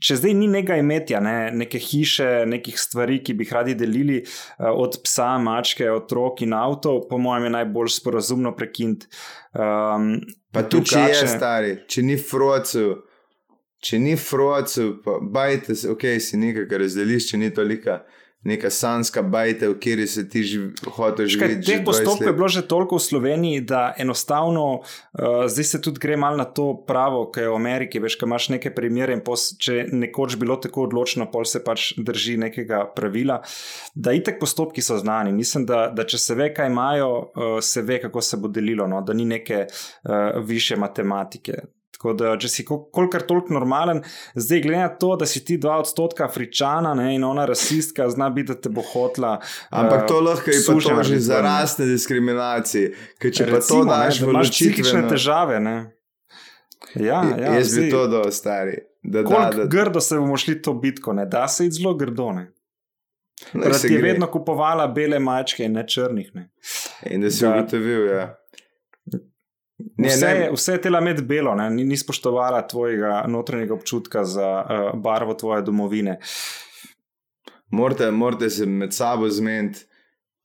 [0.05, 4.19] Če zdaj ni nekaj imetja, ne, neke hiše, nekih stvari, ki bi jih radi delili,
[4.21, 9.09] eh, od psa, mačke, otrok in avto, po mojem, je najbolj sporazumno prekinti.
[9.57, 10.19] Um,
[10.53, 12.99] pa tudi, če je stari, če ni frocev,
[13.85, 18.03] če ni frocev, pa bajte se, ok, si nekaj, kar razdeliš, če ni tolika.
[18.47, 20.45] Neka sanska bajta, v kateri se ti
[20.87, 21.65] hočeš živeti.
[21.67, 26.17] Teh postopkov je bilo že toliko v Sloveniji, da enostavno, uh, zdaj se tudi gre
[26.17, 27.99] malo na to pravo, ki je v Ameriki.
[27.99, 32.37] Veš, imaš neke primere in pos, če nekoč bilo tako odločeno, pol se pač drži
[32.39, 33.41] nekega pravila.
[33.99, 35.35] Da itek postopki so znani.
[35.35, 38.87] Mislim, da, da če se ve, kaj imajo, uh, se ve, kako se bo delilo,
[38.87, 39.03] no?
[39.03, 41.59] da ni neke uh, više matematike.
[41.99, 44.05] Tako da, če si kolikor toliko normalen,
[44.39, 48.29] zdaj glede na to, da si ti dva odstotka afričana ne, in ona rasistka, zna
[48.31, 49.33] biti, da te bo hotla.
[49.75, 53.81] Ampak to uh, lahko je pa že za rasne diskriminacije, ker če Recimo, pa to
[53.91, 54.71] daš v ločitve.
[54.77, 55.77] Psihične težave, ne.
[56.95, 58.79] Ja, ja, jaz bi to do stari.
[59.03, 59.67] Da, da, da.
[59.67, 61.27] Grdo se bomo šli to bitko, ne?
[61.27, 62.31] da se je zelo grdo.
[62.33, 62.53] Ne?
[63.55, 66.31] Da ti je vedno kupovala bele mačke in ne črnih.
[66.35, 66.51] Ne?
[67.11, 68.37] In da si ugotovil, ja.
[69.79, 70.51] Ne, vse, ne.
[70.53, 71.71] vse je tela med belo, ne?
[71.71, 76.19] ni spoštovala tvojega notranjega občutka za uh, barvo tvoje domovine.
[77.71, 79.85] Morate, morate se med sabo zmeniti,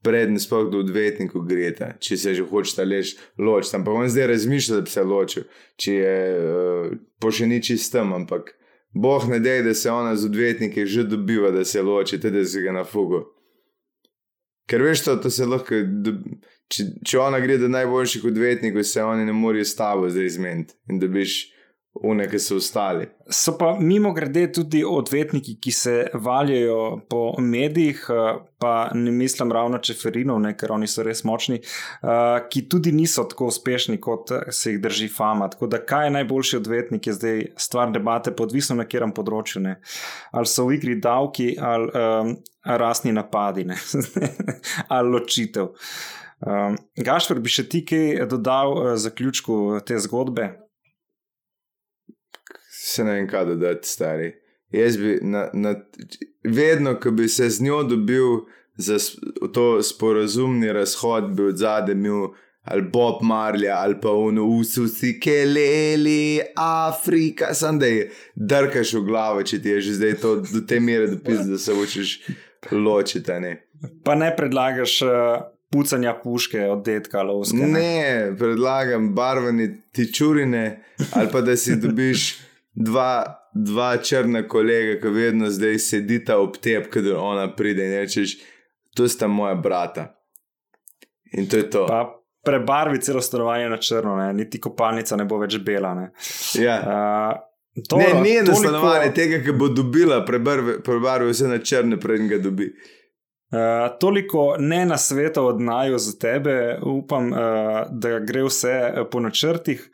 [0.04, 3.78] prednji sploh do odvetnika grete, če se že hočete leč, ločiti.
[3.80, 5.46] Ampak on zdaj razmišlja, da bi se ločil,
[5.80, 8.54] če je uh, po še ni čistem, ampak
[8.94, 12.46] boh ne dej, da se ona z odvetniki že dobiva, da se loči, tudi da
[12.46, 13.24] se ga na fugo.
[14.70, 15.82] Ker veš, to, to se lahko.
[16.74, 20.78] Če, če ona gre do najboljših odvetnikov, se oni ne morejo s tabo zdaj izmeniti
[20.90, 21.54] in da biš
[21.94, 23.06] une, ki so ostali.
[23.30, 29.52] So pa mimo grede tudi odvetniki, ki se valjajo po medijih, eh, pa ne mislim
[29.52, 34.32] ravno čeferinov, ne, ker oni so res močni, uh, ki tudi niso tako uspešni, kot
[34.56, 35.50] se jih drži fama.
[35.52, 39.62] Tako da, kaj je najboljši odvetnik, je zdaj stvar debate, podvisno na katerem področju.
[39.68, 39.76] Ne.
[40.32, 43.68] Ali so v igri davki, ali um, rasni napadi,
[44.96, 45.74] ali ločitev.
[46.44, 50.50] Um, Gašpor, bi še ti kaj dodal uh, zaključku te zgodbe?
[52.84, 54.34] Se ne vem, kaj dodati, stari.
[54.74, 55.76] Jaz bi na, na,
[56.44, 58.44] vedno, ko bi se z njo dobil
[58.76, 58.98] za
[59.54, 62.34] to sporazumni razhod, bi od zadaj imel
[62.64, 69.44] ali Bob Marlja ali pa uno ususi, keleli, Afrika, sem da je drkaš v glavo,
[69.44, 72.20] če ti je že zdaj to do te mere dopisati, da se hočeš
[72.72, 73.40] ločite.
[73.40, 73.58] Ne.
[74.04, 75.12] Pa ne predlagaš uh,
[75.74, 77.58] pucanja puške od detka lovske.
[77.58, 77.68] Ne?
[77.70, 78.04] ne,
[78.38, 80.64] predlagam barvene tičurine
[81.12, 82.28] ali pa da si dobiš
[82.74, 83.12] dva,
[83.54, 88.38] dva črna kolega, ki vedno zdaj sedita ob tebi, kadar ona pride in rečeš,
[88.94, 90.12] to sta moja brata.
[91.34, 91.88] In to je to.
[91.88, 92.04] Pa
[92.44, 94.34] prebarvi celo stanovanje na črno, ne?
[94.34, 95.94] niti kopalnica ne bo več bela.
[95.94, 96.12] Ne?
[96.56, 96.76] Ja.
[96.78, 97.40] Uh,
[97.84, 101.98] to, Ne, ne na toliko- stanovanje tega, ki bo dobila, prebarvi, prebarvi vse na črne,
[102.00, 102.68] preden ga dobi.
[103.54, 103.60] Uh,
[104.00, 107.38] toliko ne na svetu od naju za tebe, upam, uh,
[107.90, 109.90] da gre vse eh, po načrtih.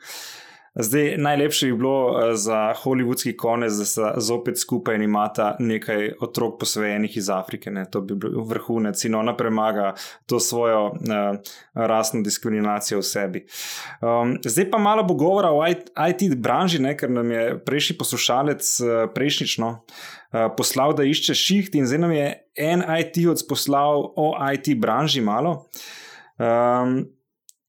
[0.74, 6.12] Zdaj, najlepše bi bilo uh, za hollywoodski konec, da sta zopet skupaj in imata nekaj
[6.20, 7.70] otrok posvojenih iz Afrike.
[7.70, 7.84] Ne?
[7.90, 9.94] To bi bil vrhunec in ona premaga
[10.26, 10.94] to svojo uh,
[11.74, 13.44] rasno diskriminacijo v sebi.
[14.00, 16.96] Um, zdaj pa malo bo govora o IT, IT branži, ne?
[16.96, 22.12] ker nam je prejšnji poslušalec uh, prejšnjično uh, poslal, da išče šiht, in zdaj nam
[22.12, 25.66] je en IT-ovc poslal o IT branži malo.
[26.38, 27.10] Um,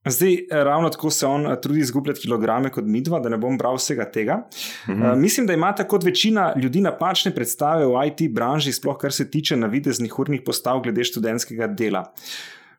[0.06, 3.76] Zdaj, ravno tako se on eh, trudi izgubljati kilograme kot midva, da ne bom bral
[3.78, 4.48] vsega tega.
[4.90, 5.04] Mhm.
[5.04, 9.30] Uh, mislim, da imate kot večina ljudi napačne predstave o IT branži, sploh kar se
[9.32, 12.14] tiče navideznih urnih postav glede študentskega dela.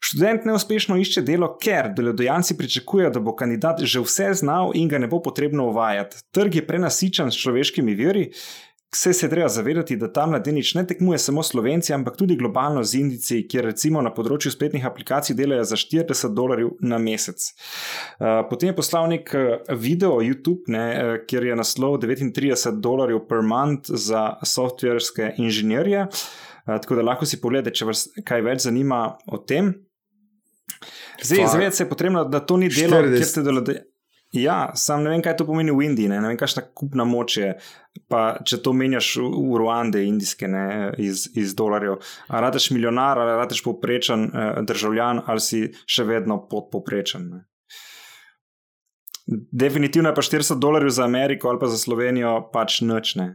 [0.02, 4.98] Študent neuspešno išče delo, ker delodajalci pričakujejo, da bo kandidat že vse znal in ga
[4.98, 6.24] ne bo potrebno uvajati.
[6.34, 8.32] Trg je prenasičen s človeškimi viri.
[8.93, 12.82] Vse se je treba zavedati, da ta mladenič ne tekmuje samo Slovenci, ampak tudi globalno
[12.84, 17.47] z Indici, kjer recimo na področju spletnih aplikacij delajo za 40 dolarjev na mesec.
[18.20, 23.22] Uh, Potem je poslal nek uh, video YouTube, ne, uh, kjer je naslov 39 dolarjev
[23.30, 26.05] per month za softverske inženirje.
[26.66, 29.72] Tako da lahko si pogledate, če vas kaj več zanima o tem.
[31.22, 33.16] Zdaj, zavedati se je potrebno, da to ni delo, 40.
[33.16, 33.91] kjer ste delodajalci.
[34.33, 37.37] Ja, sam ne vem, kaj to pomeni v Indiji, ne, ne vem, kakšna kupna moč
[37.37, 37.51] je.
[38.09, 40.64] Pa če to menjaš v, v Ruande, indijske, ne,
[40.97, 41.99] iz, iz dolarjev.
[42.33, 47.28] A radaš milijonar, ali radaš povprečen eh, državljan, ali si še vedno podpoprečen.
[47.28, 47.43] Ne.
[49.53, 53.35] Definitivno je pa 400 dolarjev za Ameriko ali pa za Slovenijo pač nočne.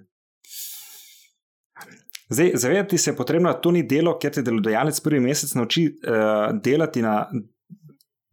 [2.30, 5.86] Zdaj, zavedati se je potrebno, da to ni delo, ker te delodajalec prvi mesec nauči
[5.88, 7.22] uh, delati na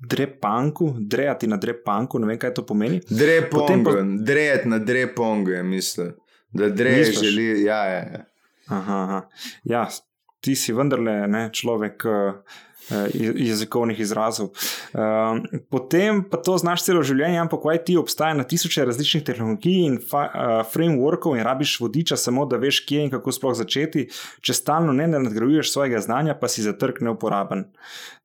[0.06, 3.00] drepanku, drejati na drepanku, ne vem, kaj to pomeni.
[3.10, 6.12] Drepongo, pa- drejet na drepongo je mislil.
[6.50, 7.18] Da dreje Misliš?
[7.20, 8.02] želi, ja, ja.
[8.12, 8.24] ja.
[8.68, 9.28] Aha, aha.
[9.64, 9.88] Ja,
[10.40, 12.34] ti si vendarle ne, človek uh,
[13.14, 14.50] jezikovnih izrazov.
[14.92, 19.78] Um, potem pa to znaš celo življenje, ampak v IT obstaja na tisoče različnih tehnologij
[19.86, 24.08] in uh, frameworkov, in rabiš vodiča, samo da veš, kje in kako sploh začeti.
[24.44, 27.66] Če stalno ne nadgrajuješ svojega znanja, pa si za trg neuporaben.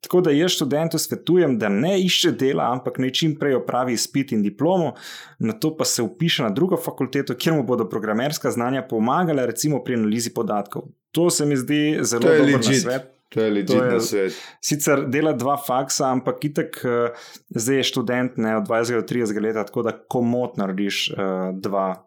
[0.00, 4.32] Tako da jaz študentu svetujem, da ne išče dela, ampak naj čim prej opravi izpit
[4.32, 4.94] in diplomo,
[5.38, 9.84] na to pa se upiše na drugo fakulteto, kjer mu bodo programerska znanja pomagala, recimo
[9.84, 10.88] pri analizi podatkov.
[11.12, 12.68] To se mi zdi zelo dober legit.
[12.68, 13.19] nasvet.
[13.30, 13.50] To je
[13.86, 14.38] je- na svet.
[14.60, 17.14] Sicer dela dva faksa, ampak itek uh,
[17.54, 22.04] zdaj je študent ne, od 20 do 30 let, tako da komot narediš uh, dva,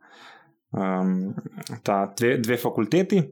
[0.76, 1.32] um,
[1.84, 3.24] ta, dve, dve fakulteti.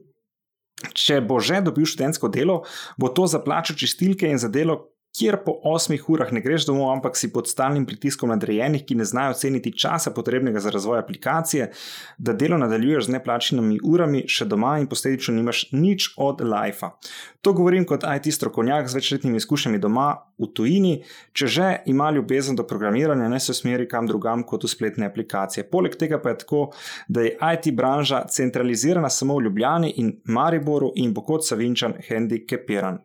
[0.82, 2.62] Če bo že dobil študentsko delo,
[2.98, 6.90] bo to za plačo čistilke in za delo, kjer po 8 urah ne greš domov,
[6.92, 11.70] ampak si pod stalnim pritiskom nadrejenih, ki ne znajo ceniti časa potrebnega za razvoj aplikacije,
[12.18, 16.94] da delo nadaljuješ z neplačenimi urami, še doma in posledično nimaš nič od lajfa.
[17.42, 20.92] To govorim kot IT strokovnjak z večletnimi izkušnjami doma v tujini.
[21.34, 25.66] Če že ima ljubezen do programiranja, ne se usmeri kam drugam kot v spletne aplikacije.
[25.70, 26.62] Poleg tega pa je tako,
[27.08, 33.02] da je IT branža centralizirana samo v Ljubljani in Mariboru in bo kot Savinčan handikepiran.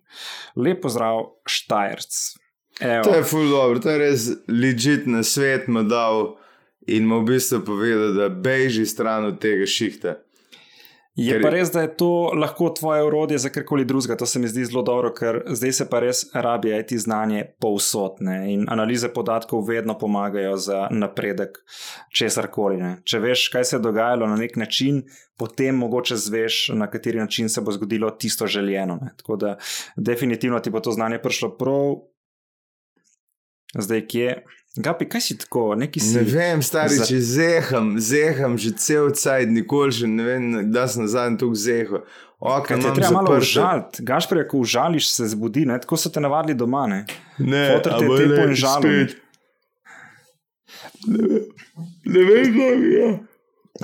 [0.56, 1.24] Lep pozdrav,
[1.98, 2.48] Štajerc.
[2.80, 3.04] Evo.
[3.04, 6.36] To je ful dobro, to je res legit na svet mu dal
[6.88, 10.20] in mu v bistvu povedal, da beži stran od tega šihta.
[11.18, 14.16] Je Ker- pa res, da je to lahko tvoje urodje za karkoli drugega.
[14.22, 18.54] To se mi zdi zelo dobro, ker zdaj se pa res rabi IT znanje povsodne
[18.54, 21.58] in analize podatkov vedno pomagajo za napredek
[22.14, 22.78] česar koli.
[23.04, 25.02] Če veš, kaj se je dogajalo na nek način,
[25.38, 29.00] potem mogoče zveš, na kateri način se bo zgodilo tisto željeno.
[29.02, 29.16] Ne.
[29.18, 29.58] Tako da
[29.96, 31.98] definitivno ti bo to znanje prišlo prav.
[33.74, 34.44] Zdaj, kje?
[34.78, 36.16] Gapi, kaj si tako, neki si.
[36.16, 40.88] Ne vem, stari, za- če zeham, zeham že cel cajt, nikoli še ne vem, da
[40.88, 42.04] sem nazadnje tu zehal.
[42.40, 45.80] Ok, te je treba malo užaliti, Gašpor, ko užališ, se zbudi, ne?
[45.80, 46.84] tako so te navadili doma.
[46.88, 47.00] Ne?
[47.40, 49.08] Ne, Fotor te a bo tepo le in žalil.
[49.08, 49.18] spet.
[51.08, 51.46] Ne vem,
[52.06, 53.08] ne vem, kaj mi je.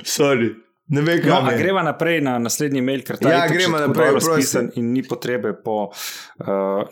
[0.04, 0.54] Sorry.
[0.88, 1.58] Ne vem, No, a je.
[1.58, 4.32] greva naprej na naslednji mail, ker ta Ja, je gremo tako naprej, prosim.
[4.34, 6.46] spisan in ni potrebe po uh,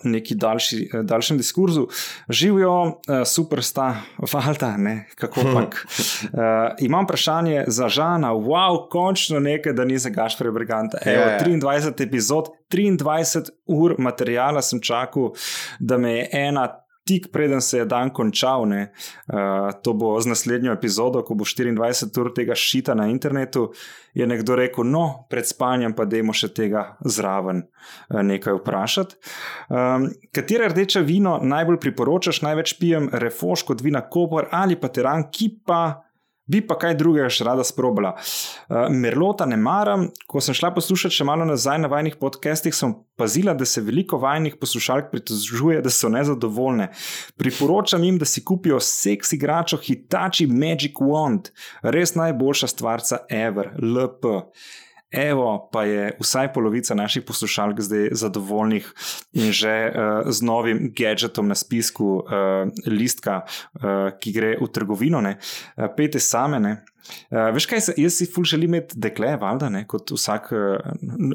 [0.04, 1.86] neki daljši, eh, daljšem diskurzu.
[2.28, 2.94] Živijo, uh,
[3.26, 3.94] super sta,
[4.32, 5.86] valjda, ne, kako pak.
[6.22, 6.40] Uh,
[6.80, 10.98] imam vprašanje za Žana, wow, končno nekaj, da ni za Gašpre Briganta.
[11.04, 11.38] Evo, ja.
[11.44, 15.34] 23 epizod, 23 ur materijala sem čakal,
[15.80, 16.78] da me je ena.
[17.08, 18.92] Tik preden se je dan končal, ne,
[19.26, 23.72] uh, to bo z naslednjo epizodo, ko bo 24 ur tega šita na internetu,
[24.14, 29.18] je nekdo rekel: No, pred spanjem pa dajmo še tega zraven uh, nekaj vprašati.
[29.68, 35.26] Um, katero rdeče vino najbolj priporočaš, največ pijem, refoš kot vina Koper ali pa teran,
[35.32, 35.82] ki pa
[36.52, 38.14] bi pa kaj drugega še rada sprobala.
[38.68, 42.94] Uh, Merlota ne maram, ko sem šla poslušati še malo nazaj na vajnih podcastih, sem
[43.18, 46.90] pazila, da se veliko vajnih poslušalk pritožuje, da so nezadovoljne.
[47.40, 54.40] Priporočam jim, da si kupijo seks igračo Hitachi Magic Wand, res najboljša stvarca ever, LP.
[55.12, 58.86] Evo, pa je vsaj polovica naših poslušalk zdaj zadovoljnih
[59.32, 65.20] in že uh, z novim gadgetom na spisku uh, listka, uh, ki gre v trgovino,
[65.20, 65.36] ne,
[65.76, 66.60] uh, pete same.
[66.60, 66.72] Ne.
[67.28, 70.92] Uh, veš kaj, jaz si ful želim imeti dekle, valjda, ne, kot vsak uh,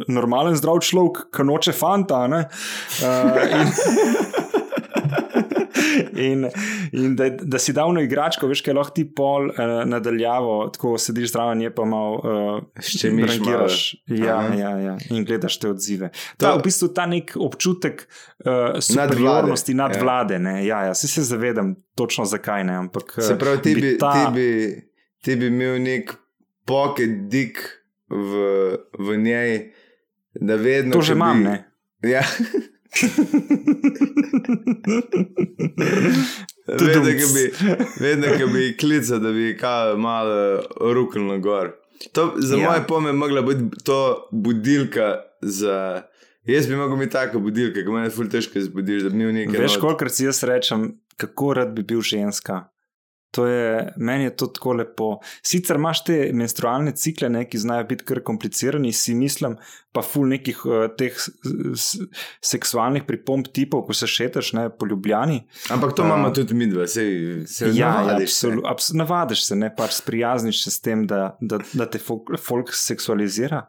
[0.09, 2.23] normalen zdrav človek, ki noče fanta.
[2.32, 2.47] Ne,
[3.05, 3.73] uh, in,
[6.18, 6.47] In,
[6.91, 10.95] in da, da si dal na igračko, veš, kaj lahko ti pol uh, nadaljavo, tako
[10.97, 13.78] sediš zraven, je pa malo uh, Ščemiš rangiraš.
[14.07, 14.55] Ja, Aha.
[14.57, 16.09] ja, ja, in gledaš te odzive.
[16.38, 20.01] To- Ta, v bistvu ta nek občutek uh, superiornosti nad ja.
[20.03, 20.39] vlade.
[20.39, 22.76] Ne, ja, ja, vsi se zavedam točno zakaj ne.
[22.78, 24.47] Ampak, eh, Se pravi, ti bi, ta, ti bi,
[25.24, 26.13] ti bi imel nek
[26.65, 27.61] pocket dik
[28.09, 28.32] v,
[28.99, 29.57] v njej,
[30.41, 30.93] da vedno.
[30.93, 31.57] to že imam, bi, ne.
[32.05, 32.22] Ja.
[36.68, 37.44] vedno, ko bi,
[38.00, 40.62] vedno, ko bi klical, da bi kaj malo
[40.94, 41.72] ruknil gor.
[42.14, 42.70] To, za Ja.
[42.70, 46.02] moje pome je mogla biti to budilka za.
[46.46, 49.34] Jaz bi mogel imeti tako budilko, ki me je ful težko zbudiš, da bi imel
[49.34, 49.62] nekaj.
[49.62, 52.70] Veš, kolikrat si jaz rečem, kako rad bi bil ženska.
[53.32, 55.20] To je, meni je to tako lepo.
[55.44, 59.58] Sicer imaš te menstrualne cikle, ne, ki znajo biti kar komplicirani, si mislim,
[59.98, 61.18] pa ful nekih uh, teh
[62.43, 65.41] seksualnih pripomb tipov, ko se šetaš ne, po ljubljani.
[65.74, 66.08] Ampak to Ja.
[66.08, 67.04] imamo tudi mi dva, se,
[67.48, 68.48] se Ja, navadiš, se.
[68.48, 72.30] absolu, abs, navadiš se, ne pač sprijazniš se s tem, da, da, da te folk,
[72.39, 73.66] folk seksualizira.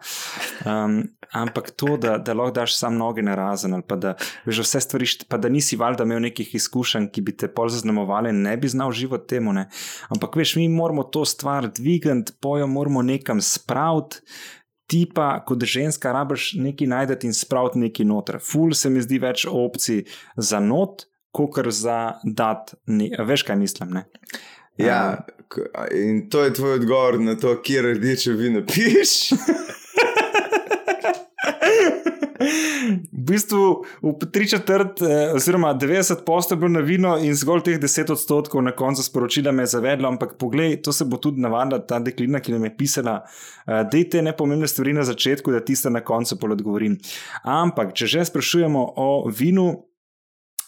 [0.66, 1.02] Um,
[1.32, 4.14] ampak to, da, da lahko daš sam noge na razen, ali pa da
[4.46, 8.32] veš vse stvari, pa da nisi valjda imel nekih izkušenj, ki bi te pol zaznamovali,
[8.32, 9.52] ne bi znal živeti temu.
[9.52, 9.68] Ne.
[10.08, 14.22] Ampak veš, mi moramo to stvar dvigati, pojo moramo nekam spraviti.
[14.88, 18.38] Ti pa, kot ženska, rabiš nekaj najdete in spraviti nekaj noter.
[18.40, 22.72] Ful se mi zdi več opcij za not, kot za dat.
[22.86, 23.98] Ne, veš, kaj mislim?
[23.98, 24.06] Ne?
[24.80, 25.26] Ja,
[25.92, 29.18] in to je tvoj odgovor na to, kje rdeče vino piješ.
[32.88, 37.62] V bistvu v tri četrt, eh, oziroma 90 posto je bilo na vino, in zgolj
[37.62, 40.08] teh 10 odstotkov na koncu sporočila me je zavedlo.
[40.08, 43.22] Ampak poglej, to se bo tudi navadila ta deklina, ki nam je pisala.
[43.66, 46.98] Uh, Dejte nepomembne stvari na začetku, da tiste na koncu pol odgovorim.
[47.44, 49.87] Ampak, če že sprašujemo o vinu.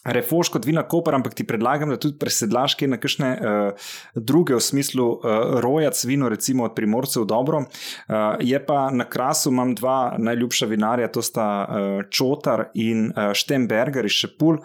[0.04, 4.54] Refoš kot vina Koper, ampak ti predlagam, da tudi presedlaš kaj na kakšne uh, druge,
[4.56, 7.66] v smislu uh, rojac vino, recimo od primorcev, dobro.
[7.66, 13.34] Uh, je pa na krasu imam dva najljubša vinarja, to sta uh, Čotar in uh,
[13.36, 14.62] Štemberger iz Šepul.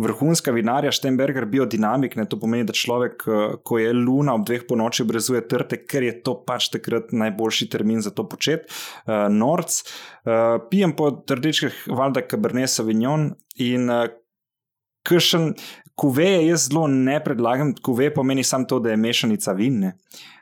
[0.00, 4.62] Vrhunska vinarja, Štemberger, biodinamik, ne, to pomeni, da človek, uh, ko je luna ob dveh
[4.70, 8.70] po noči, brezuje trte, ker je to pač takrat najboljši termin za to početi.
[9.02, 14.06] Uh, Norc, uh, pijem po rdečkah, valjda Cabernet Sauvignon in uh,
[15.10, 15.54] Kršen,
[15.98, 19.96] kuveje jaz zelo ne predlagam, kuveje pomeni samo to, da je mešanica vinne.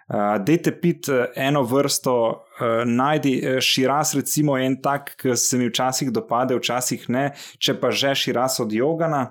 [0.09, 5.59] Uh, dejte pit uh, eno vrsto, uh, najdi uh, širas, recimo en tak, ki se
[5.61, 7.27] mi včasih dopade, včasih ne,
[7.61, 9.27] če pa že širas od jogana.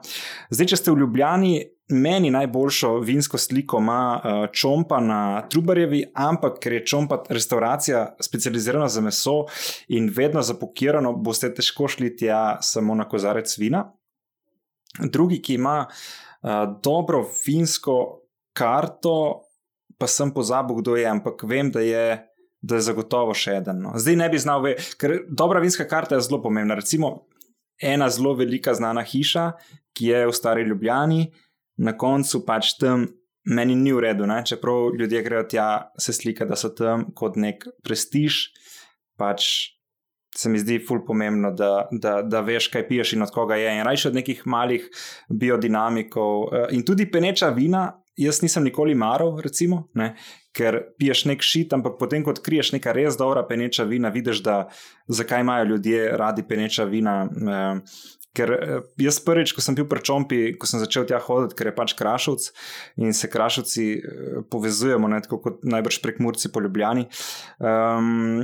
[0.54, 1.56] Zdaj, če ste v Ljubljani,
[1.98, 8.90] meni najboljšo vinsko sliko ima uh, Čompa na Trubarjevi, ampak ker je Čompa restauracija specializirana
[8.90, 9.46] za meso
[9.88, 13.88] in vedno zapokirano, boste težko šli tja samo na kozarec vina.
[15.04, 17.98] Drugi, ki ima uh, dobro finsko
[18.58, 19.44] karto,
[19.98, 22.06] pa sem pozabil, kdo je, ampak vem, da je,
[22.62, 23.82] da je zagotovo še eden.
[23.86, 23.96] No.
[23.98, 26.78] Zdaj ne bi znal, ve, ker dobra vinska karta je zelo pomembna.
[26.78, 27.28] Recimo
[27.82, 29.52] ena zelo velika znana hiša,
[29.98, 31.28] ki je v Stari Ljubljani,
[31.78, 33.08] na koncu pač tam.
[33.48, 34.42] Meni ni v redu, ne?
[34.44, 38.42] čeprav ljudje grejo tja se slika, da so tam kot nek prestiž,
[39.16, 39.77] pač
[40.38, 43.72] se mi zdi ful pomembno, da, da, da veš, kaj piješ in od koga je.
[43.74, 44.90] In rajš od nekih malih
[45.30, 46.44] biodinamikov.
[46.54, 50.16] eh, In tudi peneča vina jaz nisem nikoli maral, recimo, ne,
[50.58, 54.56] ker piješ nek šit, ampak potem, ko odkriješ neka res dobra peneča vina, vidiš, da
[55.08, 57.24] zakaj imajo ljudje radi peneča vina.
[57.26, 58.06] Eh,
[58.38, 61.72] Ker eh, jaz prvič, ko sem bil pri Čompi, ko sem začel tja hoditi, ker
[61.72, 62.44] je pač Krašovc
[63.02, 63.86] in se Krašovci
[64.54, 67.08] povezujemo, ne, tako kot najbrž prek Murci po Ljubljani.
[67.58, 68.44] Um,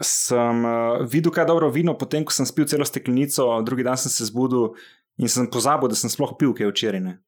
[0.00, 4.00] sem uh, videl, kaj je dobro vino, potem ko sem spil celo steklenico, drugi dan
[4.00, 4.72] sem se zbudil
[5.20, 7.18] in sem pozabil, da sem sploh pil kaj včeraj.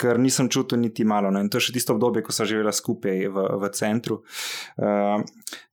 [0.00, 1.28] Ker nisem čutil niti malo.
[1.28, 1.42] Ne?
[1.44, 4.22] In to je še tisto obdobje, ko sem živela skupaj v, v centru.
[4.80, 5.20] Uh,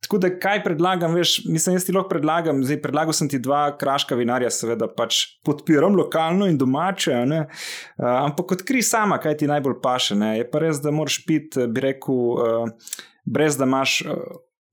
[0.04, 3.70] tako da, kaj predlagam, veš, mislim, jaz ti lahko predlagam, zdaj predlagal sem ti dva
[3.80, 7.70] kraška vinarja, seveda pač podpiram lokalno in domače, uh,
[8.04, 10.20] ampak odkri sama, kaj ti najbolj paše.
[10.20, 10.36] Ne?
[10.42, 14.04] Je pa res, da moraš piti, bi rekel, uh, brez da imaš.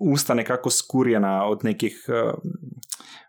[0.05, 2.35] Usta nekako skurjena od nekih uh,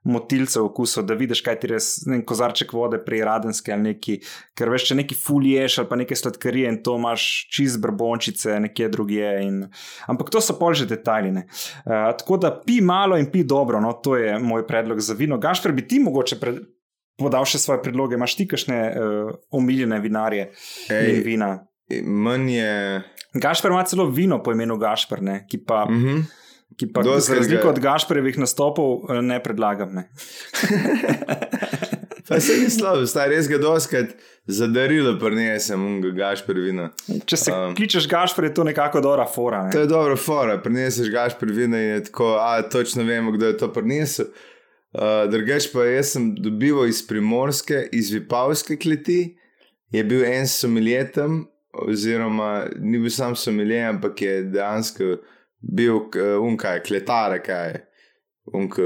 [0.06, 4.18] motilcev okusov, da vidiš, kaj ti res, ne kozarček vode, prej radenske ali neki,
[4.58, 8.90] ker veš, če neki fuliješ ali pa neke sladkarije in to imaš čist brbončice, nekje
[8.94, 9.32] drugje.
[9.48, 9.64] In...
[10.12, 11.48] Ampak to so polže detajline.
[11.48, 15.42] Uh, tako da pi malo in pi dobro, no, to je moj predlog za vino.
[15.42, 16.62] Gašpr, bi ti mogoče pred...
[17.18, 20.50] podal še svoje predloge, imaš ti kakšne uh, omiljene vinarje
[20.92, 21.52] Ej, in vina?
[22.04, 22.74] Manj je.
[23.42, 25.86] Gašpr ima celo vino po imenu Gašpr, ne, ki pa.
[25.90, 26.45] Mm -hmm
[26.80, 29.94] ki pa za razliko od Gašprevih nastopov eh, ne predlagam.
[29.96, 30.10] Ne.
[32.28, 34.16] pa se ni slabo, stari res ga doskrat
[34.48, 36.90] zadarilo, pa ne sem unga Gašprevina.
[37.26, 39.64] Če se um, kličeš Gašpre, je to nekako dobra fora.
[39.68, 39.72] Ne.
[39.76, 43.72] To je dobra fora, prineseš Gašprevina in je tako, a točno vemo, kdo je to
[43.74, 44.30] prinesel.
[44.96, 49.36] Uh, Drugač pa jaz sem dobival iz primorske, iz vipavske kleti,
[49.92, 51.44] je bil en somiljetem,
[51.76, 55.18] oziroma ni bil sam somiljet, ampak je dejansko
[55.66, 56.06] bil
[56.42, 57.80] unkaj, kletare, kaj.
[58.54, 58.78] Unk,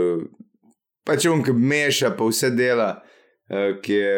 [1.03, 4.15] pač unk meša, pa vse dela, uh, ki je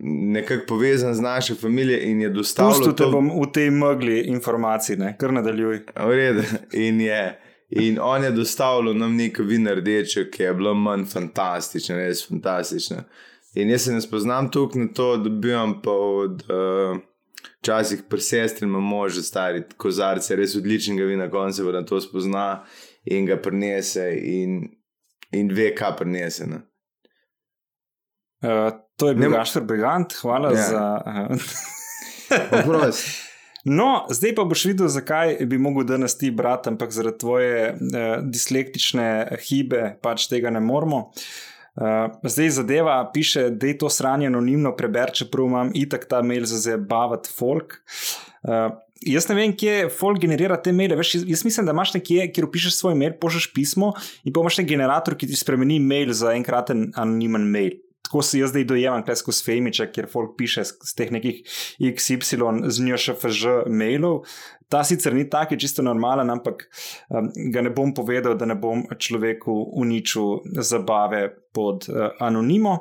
[0.00, 2.72] nekako povezan z našo družino in je dostavil.
[2.72, 3.10] Pusto te to...
[3.10, 5.16] bom v tej mogli informacij, ne?
[5.18, 5.82] kar nadaljuj.
[5.96, 6.44] V redu.
[6.72, 7.00] In,
[7.70, 13.02] in on je dostavil nam neko vino rdeče, ki je bilo manj fantastično, res fantastično.
[13.58, 16.44] In jaz se ne spoznam tukaj na to, da bi vam pa od.
[16.46, 16.98] Uh,
[17.60, 22.64] včasih pri sestri ima možje stari kozarce, res odličnega vina, konce pa na to spozna
[23.04, 24.60] in ga prinese in,
[25.32, 26.48] in ve, kaj prinese.
[28.42, 30.68] Uh, to je bil Gašter Brigant, hvala ja.
[30.70, 31.02] za.
[31.06, 31.36] Uh,
[33.64, 38.06] No, zdaj pa boš videl, zakaj bi mogel danes ti brati, ampak zaradi tvoje eh,
[38.22, 41.10] dislektične hibe pač tega ne moremo.
[41.10, 46.22] Eh, Uh, zdaj zadeva piše, da je to sranje anonimno, preber, čeprav imam itak ta
[46.22, 47.76] mail za zabavati folk.
[48.42, 48.72] Uh,
[49.06, 50.96] jaz ne vem, kje folk generira te maile.
[50.98, 53.92] Veš, jaz mislim, da imaš nekje, kjer pišeš svoj mail, pošleš pismo
[54.24, 57.78] in pa imaš nek generator, ki ti spremeni mail za enkraten anonimen mail.
[58.08, 61.42] Tako se jaz zdaj dojemam, kaj skozi Femiče, kjer folk piše z teh nekih
[61.78, 64.22] XY z njo še FŽ mailov.
[64.68, 66.66] Ta sicer ni tako, čisto normalen, ampak
[67.08, 72.74] um, ga ne bom povedal, da ne bom človeku uničil zabave pod uh, anonimo.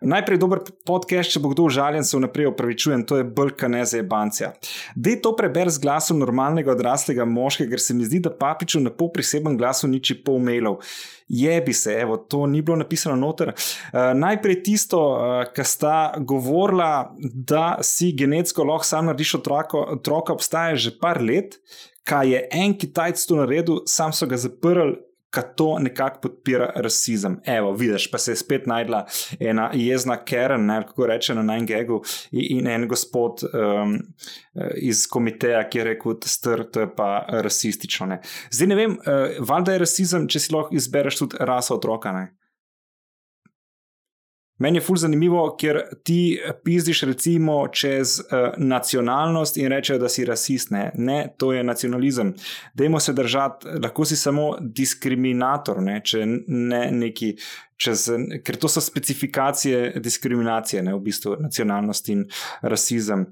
[0.00, 4.00] Najprej dober podcast, če bo kdo užaljen, se vnaprej opravičujem, to je brka ne za
[4.00, 4.54] ebancija.
[4.96, 8.90] Dej to preber z glasom normalnega odraslega moškega, ker se mi zdi, da papiču na
[8.94, 10.80] pol priseben glas uniči pol mailov.
[11.28, 13.52] Jebi se, evo, to ni bilo napisano noter.
[13.52, 20.32] Uh, najprej tisto, uh, kar sta govorila, da si genetsko lahko sam narediš otroka, otroka
[20.32, 21.58] obstaja že par par let,
[22.04, 24.96] kaj je en Kitajc to naredil, sam so ga zaprli.
[25.28, 27.34] Kaj to nekako podpira rasizem.
[27.44, 29.02] Evo, vidiš, pa se je spet najdla
[29.40, 31.98] ena jezna Karen, ne, kako reče na Nine-Gagu,
[32.32, 33.98] in en gospod um,
[34.80, 36.16] iz komiteja, ki je rekel,
[36.72, 38.06] da je pa rasistično.
[38.06, 38.22] Ne.
[38.50, 42.12] Zdaj ne vem, uh, valjda je rasizem, če si lahko izbereš tudi rasa otroka.
[42.16, 42.37] Ne.
[44.58, 50.24] Meni je fully zanimivo, ker ti pizdiš recimo čez uh, nacionalnost in rečeš, da si
[50.24, 50.70] rasist.
[50.70, 50.90] Ne?
[50.94, 52.34] ne, to je nacionalizem.
[52.74, 56.00] Dajmo se držati, lahko si samo diskriminator, ne?
[56.04, 57.36] če ne neki.
[57.78, 58.08] Čez,
[58.42, 62.24] ker to so specifikacije diskriminacije, ne v bistvu nacionalnost in
[62.66, 63.22] rasizem.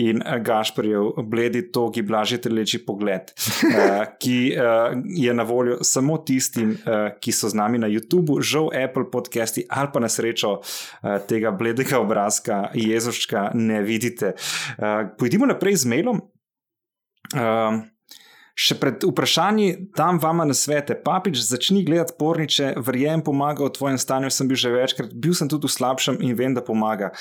[0.00, 6.16] In eh, Gašporjev bledi togi, blažje teleči pogled, uh, ki uh, je na voljo samo
[6.24, 6.74] tistim,
[7.20, 10.60] ki so z nami na YouTubu, žal Apple podcasti ali pa na srečo
[11.28, 14.32] tega bledega obrazka Jezuščka ne vidite.
[15.18, 16.22] Pojdimo naprej z mailom.
[18.52, 20.92] Še pred vprašanji dam vama na svete.
[20.92, 24.28] Papič, začni gledati porniče, verjem, pomaga v tvojem stanju.
[24.28, 27.14] Sem bil že večkrat, bil sem tudi v slabšem in vem, da pomaga.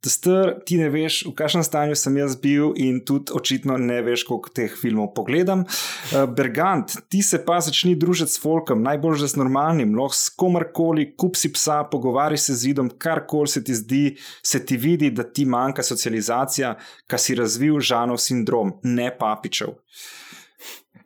[0.00, 4.22] Tester, ti ne veš, v kakšnem stanju sem jaz bil, in tudi očitno ne veš,
[4.24, 5.66] koliko teh filmov pogledam.
[5.68, 10.32] Uh, Bergant, ti se pa začni družiti s folkom, najbolj že z normalnim, lahko s
[10.32, 14.06] komarkoli, kup si psa, pogovarjaj se z idom, karkoli se ti zdi,
[14.40, 16.72] se ti vidi, da ti manjka socializacija,
[17.04, 19.76] ki si razvil žanov sindrom, ne papičev.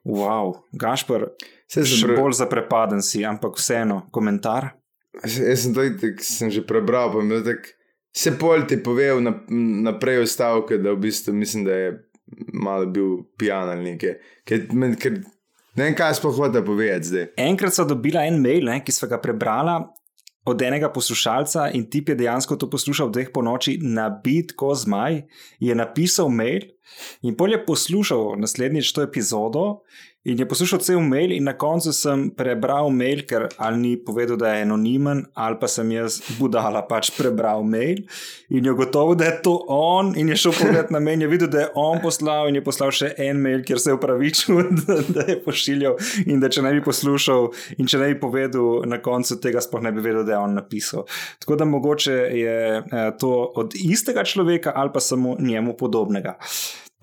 [0.04, 1.30] Wow, Gašpor,
[1.68, 2.16] še pre...
[2.18, 4.74] bolj zaprepaden si, ampak vseeno, komentar.
[5.22, 7.72] Jaz sem to itek, sem že prebral, pa mi je tako.
[8.14, 9.18] Se pol ti povedal
[9.82, 11.88] naprej v stavke, da v bistvu mislim, da je
[12.54, 14.12] malo bil pijan ali nekaj.
[14.46, 14.68] Ker,
[15.02, 15.16] ker,
[15.74, 17.26] ne vem, kaj sploh hoče povedati zdaj.
[17.42, 19.80] Enkrat so dobila en mail, ne, ki smo ga prebrala
[20.44, 25.22] od enega poslušalca in tip je dejansko to poslušal dveh po noči na bitko zmaj,
[25.60, 26.68] je napisal mail
[27.22, 29.80] in pol je poslušal naslednjič to epizodo
[30.24, 34.38] In je poslušal cel mail, in na koncu sem prebral mail, ker ali ni povedal,
[34.40, 38.00] da je anonimen, ali pa sem jaz budala pač prebral mail.
[38.48, 41.50] In je gotovo, da je to on, in je šel pogledat na meni, je videl,
[41.52, 44.96] da je on poslal, in je poslal še en mail, kjer se je upravičil, da,
[45.12, 46.00] da je pošiljal.
[46.24, 49.84] In da če ne bi poslušal, in če ne bi povedal na koncu tega, sploh
[49.84, 51.04] ne bi vedel, da je on napisal.
[51.44, 56.38] Tako da mogoče je eh, to od istega človeka ali pa samo njemu podobnega.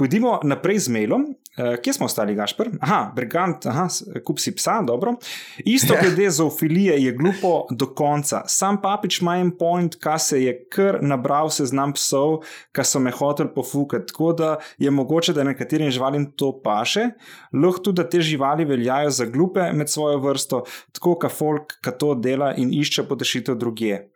[0.02, 1.28] Pojdimo naprej z mailom.
[1.30, 2.72] Uh, kje smo ostali, Gašpr?
[2.82, 3.84] Aha, Brigant, aha,
[4.26, 5.14] kup si psa, dobro.
[5.62, 6.00] Isto ja.
[6.02, 8.42] glede zoofilije je glupo do konca.
[8.48, 12.40] Sam papič ima en point, ka se je kar nabral seznam psov,
[12.74, 14.10] ki so me hotel pofukati.
[14.10, 17.12] Tako da je mogoče, da nekaterim živalim to paše,
[17.54, 20.64] lahko tudi, da te živali veljajo za glupe med svojo vrsto,
[20.98, 24.08] tako ka folk, ka to dela in išče potešitev drugje.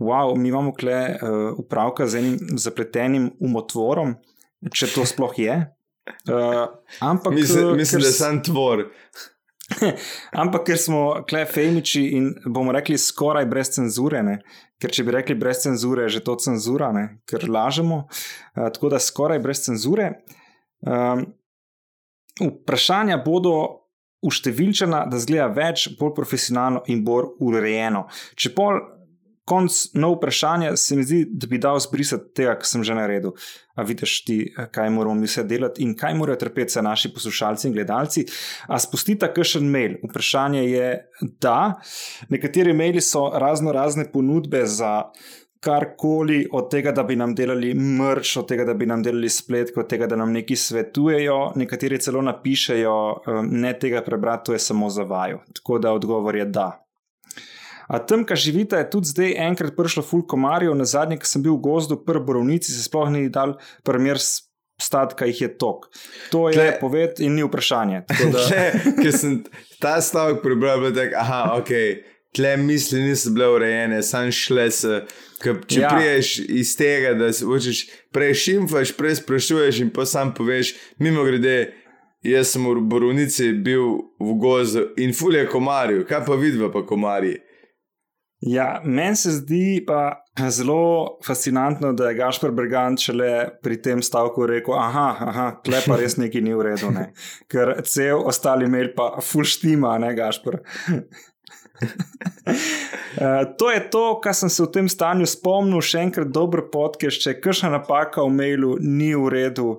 [0.00, 4.16] Wow, mi imamo kle uh, upravka z enim zapletenim umotvorom
[4.70, 5.56] če to sploh je.
[6.26, 6.66] Uh,
[7.00, 8.84] ampak, mislim, mislim ker, da sem tvor.
[10.42, 14.40] ampak ker smo klefejmiči in bomo rekli skoraj brez cenzure, ne?
[14.82, 17.04] ker če bi rekli brez cenzure, je že to cenzura, ne?
[17.30, 18.04] ker lažemo.
[18.06, 20.10] Uh, tako da skoraj brez cenzure.
[20.82, 21.28] Um,
[22.42, 23.54] vprašanja bodo
[24.22, 28.06] uštevilčena, da zgleda več, bolj profesionalno in bolj urejeno.
[28.38, 28.78] Če pol
[29.52, 33.36] konc nov vprašanje, se mi zdi, da bi dal zbrisati tega, kar sem že naredil.
[33.76, 34.36] A vidiš ti,
[34.72, 38.26] kaj moramo mi vse delati in kaj morajo trpeti naši poslušalci in gledalci.
[38.68, 39.98] A spustite kakšen mail.
[40.04, 40.88] Vprašanje je,
[41.40, 41.80] da
[42.28, 45.10] nekateri maili so razno razne ponudbe za.
[45.62, 49.70] Karkoli od tega, da bi nam delali mrč, od tega, da bi nam delali splet,
[49.78, 52.96] od tega, da nam nekaj svetujejo, nekateri celo napišejo,
[53.46, 55.38] ne tega prebrati, to je samo za vaju.
[55.54, 56.81] Tako da odgovor je da.
[57.92, 61.42] A tam, kjer živite, je tudi zdaj enkrat prišlo ful komarjev, na zadnji, ki sem
[61.44, 64.20] bil v gozdu, prvi borovnici, se sploh ni dal primer
[64.80, 65.90] statka, jih je tok.
[66.32, 68.04] To je Tle, poved in ni vprašanje.
[68.32, 68.46] Da...
[69.02, 69.42] Ker sem
[69.82, 71.74] ta stavek prebral, da je tako, ok.
[72.32, 75.02] Tle misli niso bile urejene, sam šle se.
[75.42, 75.90] Če ja.
[75.90, 77.84] priješ iz tega, da se hočeš
[78.14, 80.70] prej šimfaš, prej sprašuješ in pa sam poveš,
[81.02, 81.74] mimo grede,
[82.24, 87.40] jaz sem v Borovnici bil v gozdu in fulje komarju, kaj pa vidva pa komarji.
[88.42, 94.46] Ja, meni se zdi pa zelo fascinantno, da je Gašpor Brigant šele pri tem stavku
[94.50, 97.12] rekel: Aha, aha klepa res neki ni v redu, ne?
[97.52, 100.58] ker cel ostali imel pa fulštima, ne Gašpor.
[101.78, 107.22] Uh, to je to, kar sem se v tem stanju spomnil, še enkrat dober podcast,
[107.22, 109.76] če kršna napaka v mailu ni v redu.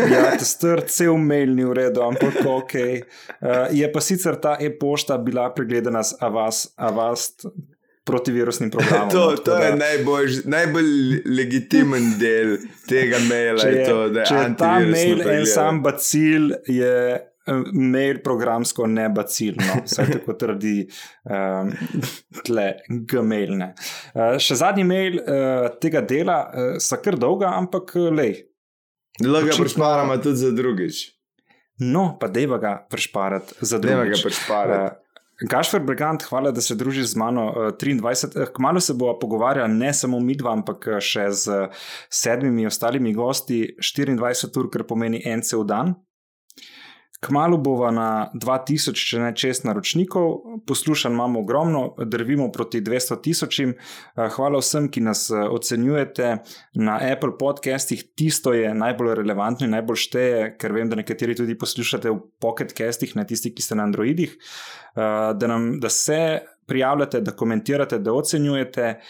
[0.00, 2.74] Ja, str, cel mail ni v redu, ampak ok.
[2.80, 7.44] Uh, je pa sicer ta e-pošta bila pregledana z Avast, Avast
[8.04, 9.10] protivirusnim programom.
[9.10, 12.56] to no, to da, je najbolj, najbolj legitimen del
[12.88, 13.60] tega maila.
[13.62, 18.88] Če je, to, je, če je ta mail en sam bacil, je eh, mail programsko
[18.90, 21.72] ne bacilno, vse tako trdi um,
[22.44, 22.68] tle
[23.12, 23.56] gmail.
[23.60, 28.44] Uh, še zadnji mail uh, tega dela uh, so kar dolga, ampak lej.
[29.24, 31.04] Lahko ga prešparamo tudi za drugič.
[31.84, 33.94] No, pa deva ga prešparati za drugič.
[33.94, 34.92] Deva ga prešparati.
[34.92, 35.03] Uh,
[35.42, 37.52] Gašpor Brigant, hvala, da se družiš z mano.
[37.80, 38.42] 23.
[38.42, 41.68] Eh, kmalo se bo pogovarjal ne samo mi dva, ampak eh, še z
[42.10, 45.96] sedmimi ostalimi gosti, 24 ur, kar pomeni en cel dan.
[47.24, 53.72] Kmalo bova na 2000, če ne čest naročnikov, poslušan imamo ogromno, drvimo proti 200 tisočim.
[53.72, 56.34] Eh, hvala vsem, ki nas ocenjujete
[56.84, 58.04] na Apple podcastih.
[58.16, 63.16] Tisto je najbolj relevantno in najbolj šteje, ker vem, da nekateri tudi poslušate v pocketcastih,
[63.16, 64.36] ne tisti, ki ste na Androidih.
[64.94, 66.18] Uh, da, nam, da se
[66.66, 69.00] prijavljate, da komentirate, da ocenjujete.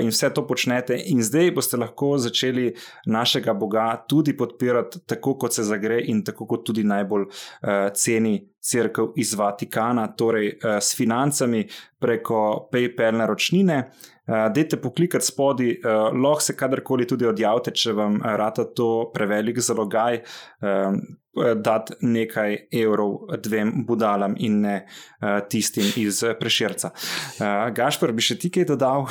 [0.00, 2.72] In vse to počnete, in zdaj boste lahko začeli
[3.06, 8.38] našega Boga tudi podpirati, tako kot se zagre in tako kot tudi najbolj uh, ceni
[8.60, 11.64] crkv iz Vatikana, torej uh, s financami
[12.00, 13.82] preko PayPal naročnine.
[14.24, 19.60] Uh, dejte poklikati spodaj, uh, lahko se kadarkoli tudi odjavite, če vam rata to prevelik
[19.60, 20.22] zalogaj.
[20.62, 20.96] Uh,
[21.34, 26.92] dati nekaj evrov dvem budalam in ne uh, tistim iz preširca.
[26.94, 29.08] Uh, Gašpor, bi še ti kaj dodal?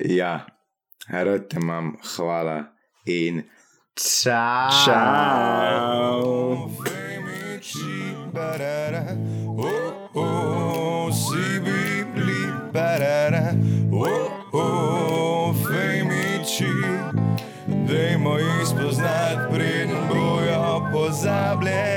[0.00, 0.46] Ja,
[1.08, 2.64] rad te imam, hvala
[3.04, 3.42] in
[3.94, 4.70] čau.
[4.86, 6.22] Čau.
[17.88, 21.91] Dajmo jih spoznati, preden bojo pozabljeni.